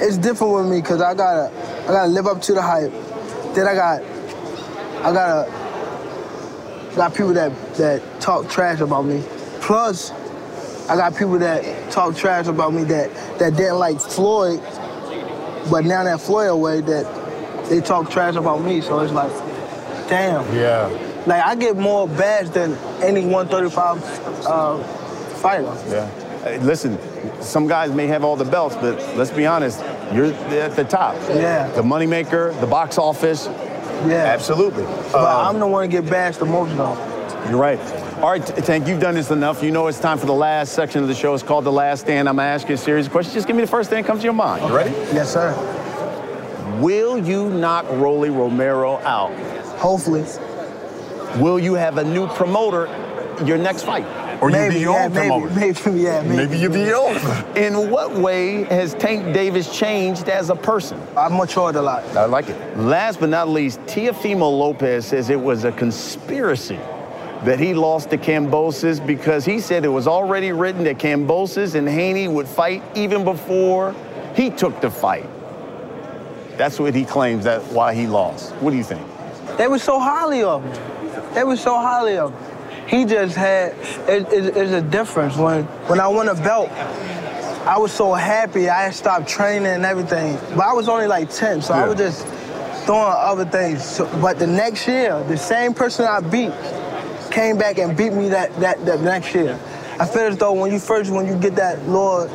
It's 0.00 0.16
different 0.16 0.54
with 0.54 0.66
me 0.66 0.80
because 0.80 1.00
I 1.00 1.14
gotta, 1.14 1.52
I 1.84 1.86
gotta 1.86 2.08
live 2.08 2.26
up 2.26 2.40
to 2.42 2.54
the 2.54 2.62
hype. 2.62 2.92
Then 3.54 3.66
I 3.66 3.74
got, 3.74 4.02
I 5.04 5.12
gotta, 5.12 6.94
got 6.96 7.14
people 7.14 7.32
that 7.34 7.52
that 7.74 8.20
talk 8.20 8.48
trash 8.48 8.80
about 8.80 9.02
me. 9.02 9.24
Plus, 9.60 10.10
I 10.88 10.96
got 10.96 11.16
people 11.16 11.38
that 11.38 11.90
talk 11.90 12.16
trash 12.16 12.46
about 12.46 12.72
me 12.72 12.84
that 12.84 13.12
that 13.38 13.56
didn't 13.56 13.78
like 13.78 14.00
Floyd, 14.00 14.60
but 15.70 15.84
now 15.84 16.04
that 16.04 16.20
Floyd 16.20 16.50
away, 16.50 16.80
that 16.82 17.68
they 17.68 17.80
talk 17.80 18.10
trash 18.10 18.36
about 18.36 18.62
me. 18.62 18.80
So 18.80 19.00
it's 19.00 19.12
like, 19.12 19.30
damn. 20.08 20.54
Yeah. 20.54 20.86
Like 21.26 21.42
I 21.44 21.54
get 21.54 21.76
more 21.76 22.08
badge 22.08 22.50
than 22.50 22.74
any 23.02 23.26
135 23.26 24.46
uh, 24.46 24.82
fighter. 25.40 25.76
Yeah. 25.88 26.10
Hey, 26.42 26.58
listen, 26.60 26.98
some 27.40 27.66
guys 27.66 27.92
may 27.92 28.06
have 28.06 28.24
all 28.24 28.36
the 28.36 28.44
belts, 28.44 28.74
but 28.76 28.98
let's 29.16 29.30
be 29.30 29.46
honest, 29.46 29.80
you're 30.12 30.26
at 30.32 30.74
the 30.76 30.84
top. 30.84 31.14
Yeah. 31.28 31.68
The 31.68 31.82
moneymaker, 31.82 32.58
the 32.60 32.66
box 32.66 32.98
office. 32.98 33.46
Yeah. 34.06 34.24
Absolutely. 34.34 34.84
But 34.84 35.14
Um, 35.14 35.54
I'm 35.54 35.58
the 35.60 35.66
one 35.66 35.82
to 35.82 35.88
get 35.88 36.08
bashed 36.08 36.38
the 36.40 36.46
most 36.46 36.76
though. 36.76 36.96
You're 37.48 37.58
right. 37.58 37.78
All 38.18 38.30
right, 38.30 38.44
Tank, 38.44 38.88
you've 38.88 39.00
done 39.00 39.14
this 39.14 39.30
enough. 39.30 39.62
You 39.62 39.70
know 39.70 39.86
it's 39.86 40.00
time 40.00 40.18
for 40.18 40.26
the 40.26 40.34
last 40.34 40.72
section 40.72 41.02
of 41.02 41.08
the 41.08 41.14
show. 41.14 41.34
It's 41.34 41.42
called 41.44 41.64
The 41.64 41.72
Last 41.72 42.00
Stand. 42.00 42.28
I'm 42.28 42.34
going 42.36 42.46
to 42.46 42.50
ask 42.50 42.68
you 42.68 42.74
a 42.74 42.78
series 42.78 43.06
of 43.06 43.12
questions. 43.12 43.34
Just 43.34 43.46
give 43.46 43.54
me 43.54 43.62
the 43.62 43.68
first 43.70 43.90
thing 43.90 44.02
that 44.02 44.06
comes 44.08 44.20
to 44.20 44.24
your 44.24 44.32
mind. 44.34 44.64
You 44.68 44.76
ready? 44.76 44.90
Yes, 45.14 45.32
sir. 45.32 45.54
Will 46.80 47.16
you 47.16 47.48
knock 47.50 47.86
Rolly 47.90 48.30
Romero 48.30 48.98
out? 48.98 49.32
Hopefully. 49.78 50.24
Will 51.40 51.58
you 51.60 51.74
have 51.74 51.98
a 51.98 52.04
new 52.04 52.26
promoter 52.28 52.86
your 53.44 53.56
next 53.56 53.84
fight? 53.84 54.04
Or 54.40 54.50
you 54.50 54.68
be 54.68 54.80
your 54.80 54.94
yeah, 54.94 55.04
own 55.04 55.12
maybe, 55.12 55.28
promoter? 55.28 55.54
maybe, 55.54 56.00
yeah, 56.00 56.22
maybe. 56.22 56.36
Maybe 56.36 56.58
you 56.58 56.70
be 56.70 56.80
your 56.80 56.96
own. 56.96 57.56
In 57.56 57.90
what 57.90 58.14
way 58.14 58.64
has 58.64 58.94
Tank 58.94 59.34
Davis 59.34 59.76
changed 59.76 60.28
as 60.28 60.50
a 60.50 60.54
person? 60.54 61.00
I 61.16 61.28
matured 61.28 61.74
a 61.74 61.82
lot. 61.82 62.04
I 62.16 62.24
like 62.26 62.48
it. 62.48 62.78
Last 62.78 63.18
but 63.18 63.30
not 63.30 63.48
least, 63.48 63.80
Teofimo 63.80 64.40
Lopez 64.40 65.06
says 65.06 65.30
it 65.30 65.40
was 65.40 65.64
a 65.64 65.72
conspiracy 65.72 66.78
that 67.44 67.58
he 67.58 67.74
lost 67.74 68.10
to 68.10 68.18
Kambosos 68.18 69.04
because 69.04 69.44
he 69.44 69.60
said 69.60 69.84
it 69.84 69.88
was 69.88 70.06
already 70.06 70.52
written 70.52 70.84
that 70.84 70.98
Kambosos 70.98 71.74
and 71.74 71.88
Haney 71.88 72.28
would 72.28 72.48
fight 72.48 72.82
even 72.94 73.24
before 73.24 73.94
he 74.34 74.50
took 74.50 74.80
the 74.80 74.90
fight. 74.90 75.28
That's 76.56 76.78
what 76.78 76.94
he 76.94 77.04
claims 77.04 77.44
that 77.44 77.62
why 77.72 77.94
he 77.94 78.06
lost. 78.06 78.52
What 78.56 78.70
do 78.70 78.76
you 78.76 78.84
think? 78.84 79.06
They 79.56 79.68
were 79.68 79.78
so 79.78 79.98
highly 79.98 80.42
of 80.42 80.64
him. 80.64 81.34
They 81.34 81.44
were 81.44 81.56
so 81.56 81.78
highly 81.78 82.18
of 82.18 82.32
him. 82.32 82.47
He 82.88 83.04
just 83.04 83.36
had, 83.36 83.72
it, 84.08 84.32
it, 84.32 84.56
it's 84.56 84.72
a 84.72 84.80
difference. 84.80 85.36
When, 85.36 85.64
when 85.88 86.00
I 86.00 86.08
won 86.08 86.28
a 86.28 86.34
belt, 86.34 86.70
I 86.70 87.76
was 87.76 87.92
so 87.92 88.14
happy. 88.14 88.70
I 88.70 88.84
had 88.84 88.94
stopped 88.94 89.28
training 89.28 89.66
and 89.66 89.84
everything. 89.84 90.38
But 90.56 90.66
I 90.66 90.72
was 90.72 90.88
only 90.88 91.06
like 91.06 91.28
10, 91.28 91.60
so 91.60 91.74
I 91.74 91.86
was 91.86 91.98
just 91.98 92.24
doing 92.86 92.98
other 92.98 93.44
things. 93.44 93.84
So, 93.84 94.06
but 94.22 94.38
the 94.38 94.46
next 94.46 94.88
year, 94.88 95.22
the 95.24 95.36
same 95.36 95.74
person 95.74 96.06
I 96.06 96.20
beat 96.20 96.50
came 97.30 97.58
back 97.58 97.76
and 97.76 97.94
beat 97.94 98.14
me 98.14 98.30
that, 98.30 98.58
that, 98.60 98.82
that 98.86 99.02
next 99.02 99.34
year. 99.34 99.60
I 100.00 100.06
feel 100.06 100.22
as 100.22 100.38
though 100.38 100.54
when 100.54 100.72
you 100.72 100.78
first, 100.78 101.10
when 101.10 101.26
you 101.26 101.36
get 101.36 101.56
that 101.56 101.86
little, 101.86 102.26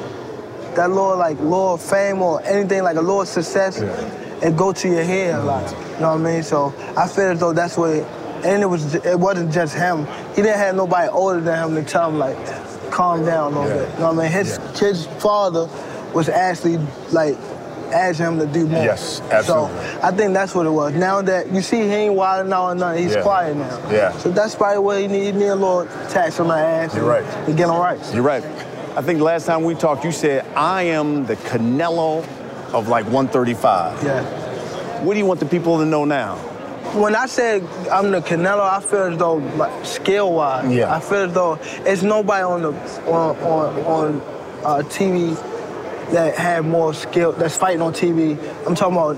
that 0.76 0.90
little 0.90 1.18
like 1.18 1.40
little 1.40 1.78
fame 1.78 2.22
or 2.22 2.44
anything 2.44 2.84
like 2.84 2.98
a 2.98 3.02
little 3.02 3.26
success, 3.26 3.82
it 3.82 4.56
go 4.56 4.72
to 4.72 4.88
your 4.88 5.04
head 5.04 5.34
a 5.34 5.44
lot. 5.44 5.72
You 5.72 6.02
know 6.02 6.12
what 6.12 6.28
I 6.28 6.34
mean? 6.34 6.44
So 6.44 6.76
I 6.96 7.08
feel 7.08 7.30
as 7.30 7.40
though 7.40 7.54
that's 7.54 7.76
what, 7.76 7.90
it, 7.90 8.08
and 8.44 8.62
it 8.62 8.66
was, 8.66 8.96
it 8.96 9.20
wasn't 9.20 9.52
just 9.54 9.76
him. 9.76 10.06
He 10.36 10.42
didn't 10.42 10.58
have 10.58 10.76
nobody 10.76 11.08
older 11.10 11.40
than 11.42 11.70
him 11.70 11.76
to 11.84 11.90
tell 11.90 12.10
him 12.10 12.20
like, 12.20 12.38
calm 12.92 13.26
down 13.26 13.54
a 13.54 13.60
little 13.62 13.76
Yeah. 13.78 13.86
bit. 13.86 13.94
You 13.94 14.00
know 14.00 14.14
what 14.14 14.20
I 14.20 14.24
mean? 14.24 14.32
His 14.32 14.60
kid's 14.76 15.06
father 15.22 15.68
was 16.14 16.30
actually 16.30 16.78
like 17.12 17.36
ask 17.92 18.20
him 18.20 18.38
to 18.40 18.46
do 18.46 18.68
more. 18.68 18.84
Yes, 18.84 19.22
absolutely. 19.32 19.70
So 19.78 20.00
I 20.04 20.12
think 20.12 20.34
that's 20.34 20.54
what 20.56 20.66
it 20.66 20.70
was. 20.72 20.94
Now 20.94 21.22
that 21.22 21.52
you 21.52 21.62
see 21.62 21.78
he 21.78 21.84
ain't 21.94 22.16
wilding 22.16 22.52
out 22.54 22.70
or 22.70 22.76
nothing, 22.76 23.04
he's 23.04 23.16
Yeah. 23.16 23.22
quiet 23.22 23.56
now. 23.58 23.80
Yeah. 23.92 24.12
So 24.18 24.30
that's 24.30 24.56
probably 24.56 24.80
what 24.80 25.00
he 25.00 25.08
need. 25.08 25.26
He 25.26 25.32
need 25.32 25.48
a 25.48 25.56
little 25.56 25.86
tax 26.10 26.40
on 26.40 26.48
my 26.48 26.60
ass. 26.62 26.94
You're 26.96 27.12
and- 27.12 27.26
right. 27.26 27.46
To 27.46 27.54
get 27.54 27.70
him 27.70 27.76
right. 27.78 28.00
You're 28.14 28.24
right. 28.24 28.44
I 28.96 29.02
think 29.02 29.22
last 29.22 29.46
time 29.48 29.64
we 29.64 29.74
talked, 29.74 30.04
you 30.06 30.12
said, 30.12 30.46
I 30.56 30.84
am 30.84 31.26
the 31.26 31.36
Canelo 31.36 32.24
of 32.74 32.88
like 32.90 33.06
135. 33.06 34.04
Yeah. 34.04 34.22
What 35.04 35.14
do 35.14 35.20
you 35.20 35.26
want 35.26 35.40
the 35.40 35.46
people 35.48 35.80
to 35.80 35.86
know 35.86 36.06
now? 36.06 36.38
When 36.94 37.16
I 37.16 37.26
said 37.26 37.64
I'm 37.92 38.12
the 38.12 38.22
Canelo, 38.22 38.62
I 38.62 38.80
feel 38.80 39.04
as 39.12 39.18
though 39.18 39.36
like, 39.38 39.86
skill 39.86 40.34
wise, 40.34 40.72
Yeah. 40.72 40.94
I 40.94 41.00
feel 41.00 41.24
as 41.24 41.34
though 41.34 41.58
it's 41.86 42.04
nobody 42.04 42.44
on 42.44 42.62
the 42.62 42.72
on 43.10 43.36
on, 43.38 43.80
on 43.86 44.22
uh, 44.64 44.84
TV 44.90 45.36
that 46.12 46.36
have 46.36 46.66
more 46.66 46.94
skill 46.94 47.32
that's 47.32 47.58
fighting 47.58 47.82
on 47.82 47.94
TV. 47.94 48.38
I'm 48.68 48.76
talking 48.76 48.96
about 48.96 49.18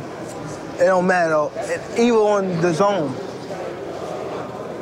it 0.80 0.86
don't 0.86 1.06
matter. 1.08 1.50
Even 1.98 2.16
on 2.16 2.44
DAZN, 2.62 3.12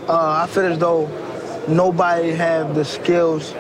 uh, 0.08 0.44
I 0.44 0.48
feel 0.48 0.66
as 0.66 0.78
though 0.78 1.08
nobody 1.68 2.32
have 2.32 2.76
the 2.76 2.86
skills. 2.86 3.54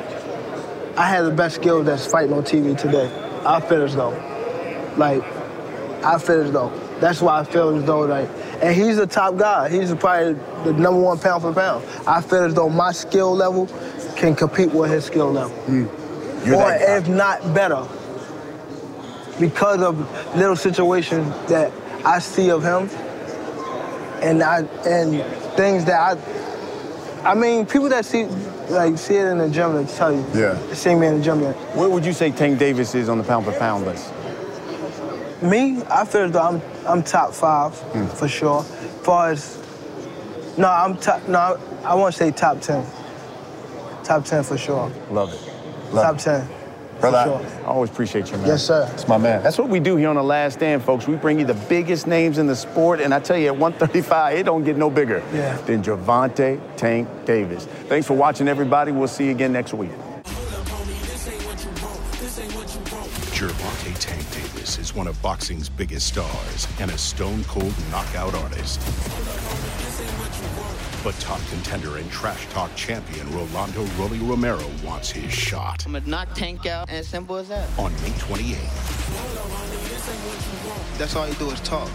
I 0.95 1.07
have 1.09 1.25
the 1.25 1.31
best 1.31 1.55
skills 1.55 1.85
that's 1.87 2.05
fighting 2.05 2.33
on 2.33 2.43
TV 2.43 2.77
today. 2.77 3.09
I 3.45 3.59
feel 3.61 3.81
as 3.81 3.95
though, 3.95 4.11
like, 4.95 5.23
I 6.03 6.19
feel 6.19 6.41
as 6.41 6.51
though. 6.51 6.71
That's 7.03 7.21
why 7.21 7.41
I 7.41 7.43
feel 7.43 7.75
as 7.75 7.83
though, 7.83 7.99
like, 7.99 8.29
and 8.61 8.73
he's 8.73 8.95
the 8.95 9.05
top 9.05 9.35
guy. 9.35 9.67
He's 9.67 9.93
probably 9.93 10.35
the 10.63 10.71
number 10.71 11.01
one 11.01 11.19
pound 11.19 11.41
for 11.41 11.51
pound. 11.51 11.83
I 12.07 12.21
feel 12.21 12.45
as 12.45 12.53
though 12.53 12.69
my 12.69 12.93
skill 12.93 13.35
level 13.35 13.67
can 14.15 14.33
compete 14.37 14.71
with 14.71 14.89
his 14.89 15.03
skill 15.03 15.29
level, 15.29 15.53
hmm. 15.65 15.85
You're 16.47 16.55
or 16.55 16.69
that 16.69 17.01
if 17.03 17.09
not 17.09 17.53
better, 17.53 17.85
because 19.37 19.81
of 19.81 19.99
little 20.37 20.55
situations 20.55 21.27
that 21.49 21.73
I 22.05 22.19
see 22.19 22.49
of 22.49 22.63
him, 22.63 22.89
and 24.21 24.41
I 24.41 24.59
and 24.87 25.21
things 25.57 25.83
that 25.83 26.17
I, 27.25 27.31
I 27.31 27.35
mean, 27.35 27.65
people 27.65 27.89
that 27.89 28.05
see 28.05 28.27
like 28.69 28.97
see 28.97 29.15
it 29.15 29.25
in 29.27 29.39
the 29.39 29.49
gym 29.49 29.75
and 29.75 29.89
tell 29.89 30.13
you, 30.13 30.25
Yeah. 30.33 30.57
see 30.73 30.95
me 30.95 31.07
in 31.07 31.17
the 31.17 31.23
gym. 31.25 31.41
That, 31.41 31.55
Where 31.75 31.89
would 31.89 32.05
you 32.05 32.13
say 32.13 32.31
Tank 32.31 32.59
Davis 32.59 32.95
is 32.95 33.09
on 33.09 33.17
the 33.17 33.25
pound 33.25 33.43
for 33.43 33.51
pound 33.51 33.83
list? 33.85 34.09
Me, 35.43 35.81
I 35.89 36.05
feel 36.05 36.21
as 36.23 36.31
though 36.31 36.41
I'm 36.41 36.61
I'm 36.87 37.03
top 37.03 37.33
five 37.33 37.73
Hmm. 37.91 38.05
for 38.07 38.27
sure. 38.27 38.63
far 38.63 39.31
as 39.31 39.59
no, 40.57 40.69
I'm 40.69 40.97
top. 40.97 41.27
No, 41.27 41.57
I 41.83 41.95
won't 41.95 42.13
say 42.13 42.31
top 42.31 42.61
ten. 42.61 42.85
Top 44.03 44.23
ten 44.25 44.43
for 44.43 44.57
sure. 44.57 44.91
Love 45.11 45.33
it. 45.33 45.93
Love 45.93 46.05
top 46.05 46.15
it. 46.15 46.19
ten. 46.19 46.47
Brother, 47.01 47.29
for 47.29 47.35
I, 47.45 47.49
sure. 47.51 47.59
I 47.63 47.67
always 47.67 47.89
appreciate 47.89 48.31
you, 48.31 48.37
man. 48.37 48.47
Yes, 48.47 48.63
sir. 48.65 48.85
That's 48.85 49.07
my 49.07 49.17
man. 49.17 49.43
That's 49.43 49.57
what 49.57 49.67
we 49.67 49.79
do 49.81 49.97
here 49.97 50.07
on 50.09 50.15
The 50.15 50.23
Last 50.23 50.53
Stand, 50.53 50.83
folks. 50.83 51.05
We 51.07 51.15
bring 51.15 51.39
you 51.39 51.45
the 51.45 51.53
biggest 51.55 52.07
names 52.07 52.37
in 52.37 52.47
the 52.47 52.55
sport, 52.55 53.01
and 53.01 53.13
I 53.13 53.19
tell 53.19 53.35
you, 53.37 53.47
at 53.47 53.57
135, 53.57 54.37
it 54.37 54.43
don't 54.43 54.63
get 54.63 54.77
no 54.77 54.89
bigger 54.89 55.21
Yeah. 55.33 55.57
than 55.65 55.83
Gervonta 55.83 56.59
Tank 56.77 57.09
Davis. 57.25 57.65
Thanks 57.89 58.07
for 58.07 58.13
watching, 58.13 58.47
everybody. 58.47 58.91
We'll 58.93 59.07
see 59.09 59.25
you 59.25 59.31
again 59.31 59.51
next 59.51 59.73
week. 59.73 59.89
Gervonta 63.33 63.93
Tank 63.99 64.22
Davis 64.73 64.89
is 64.89 64.95
one 64.95 65.05
of 65.05 65.21
boxing's 65.21 65.69
biggest 65.69 66.07
stars 66.07 66.67
and 66.79 66.89
a 66.89 66.97
stone 66.97 67.43
cold 67.43 67.73
knockout 67.91 68.33
artist. 68.33 68.79
But 71.03 71.13
top 71.19 71.39
contender 71.49 71.97
and 71.97 72.09
trash 72.09 72.47
talk 72.49 72.75
champion 72.75 73.31
Rolando 73.35 73.85
Rolly 73.99 74.17
Romero 74.17 74.65
wants 74.83 75.11
his 75.11 75.31
shot 75.31 75.85
I'm 75.85 75.93
gonna 75.93 76.07
knock 76.07 76.33
Tank 76.33 76.65
out, 76.65 76.89
and 76.89 77.05
simple 77.05 77.35
as 77.35 77.49
that. 77.49 77.69
on 77.77 77.93
May 78.01 78.13
28th. 78.17 78.57
That's 80.97 81.15
all 81.15 81.27
you 81.27 81.35
do 81.35 81.51
is 81.51 81.59
talk. 81.59 81.89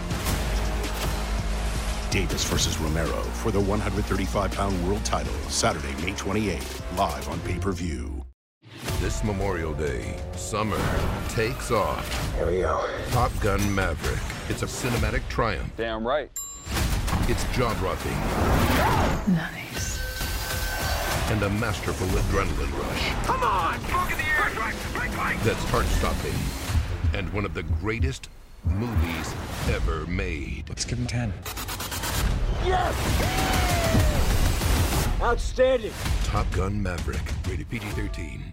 Davis 2.11 2.45
versus 2.45 2.79
Romero 2.79 3.21
for 3.43 3.51
the 3.51 3.59
135 3.59 4.51
pound 4.51 4.87
world 4.87 5.03
title, 5.03 5.33
Saturday, 5.49 5.93
May 6.01 6.13
28th, 6.13 6.97
live 6.97 7.27
on 7.27 7.41
pay 7.41 7.57
per 7.57 7.73
view. 7.73 8.18
This 8.99 9.23
Memorial 9.23 9.73
Day, 9.73 10.13
summer 10.35 10.77
takes 11.29 11.71
off. 11.71 12.35
Here 12.35 12.45
we 12.47 12.59
go. 12.59 12.85
Top 13.11 13.31
Gun 13.39 13.73
Maverick. 13.73 14.19
It's 14.49 14.61
a 14.61 14.65
cinematic 14.65 15.27
triumph. 15.29 15.71
Damn 15.77 16.05
right. 16.05 16.29
It's 17.29 17.43
jaw-dropping 17.55 18.11
Nice. 19.33 19.99
and 21.31 21.41
a 21.43 21.49
masterful 21.49 22.07
adrenaline 22.07 22.71
rush 22.81 23.25
Come 23.25 23.43
on! 23.43 23.79
Smoke 23.81 24.11
in 24.11 24.17
the 24.17 24.23
air! 24.23 24.49
That's 25.43 25.63
heart-stopping 25.69 26.33
and 27.17 27.31
one 27.33 27.45
of 27.45 27.53
the 27.53 27.63
greatest 27.63 28.29
movies 28.65 29.33
ever 29.69 30.05
made. 30.07 30.65
Let's 30.69 30.85
give 30.85 30.97
him 30.99 31.07
10. 31.07 31.33
Yes! 32.65 32.95
Outstanding! 35.21 35.93
Top 36.23 36.49
Gun 36.51 36.81
Maverick, 36.81 37.21
rated 37.47 37.69
PG-13. 37.69 38.48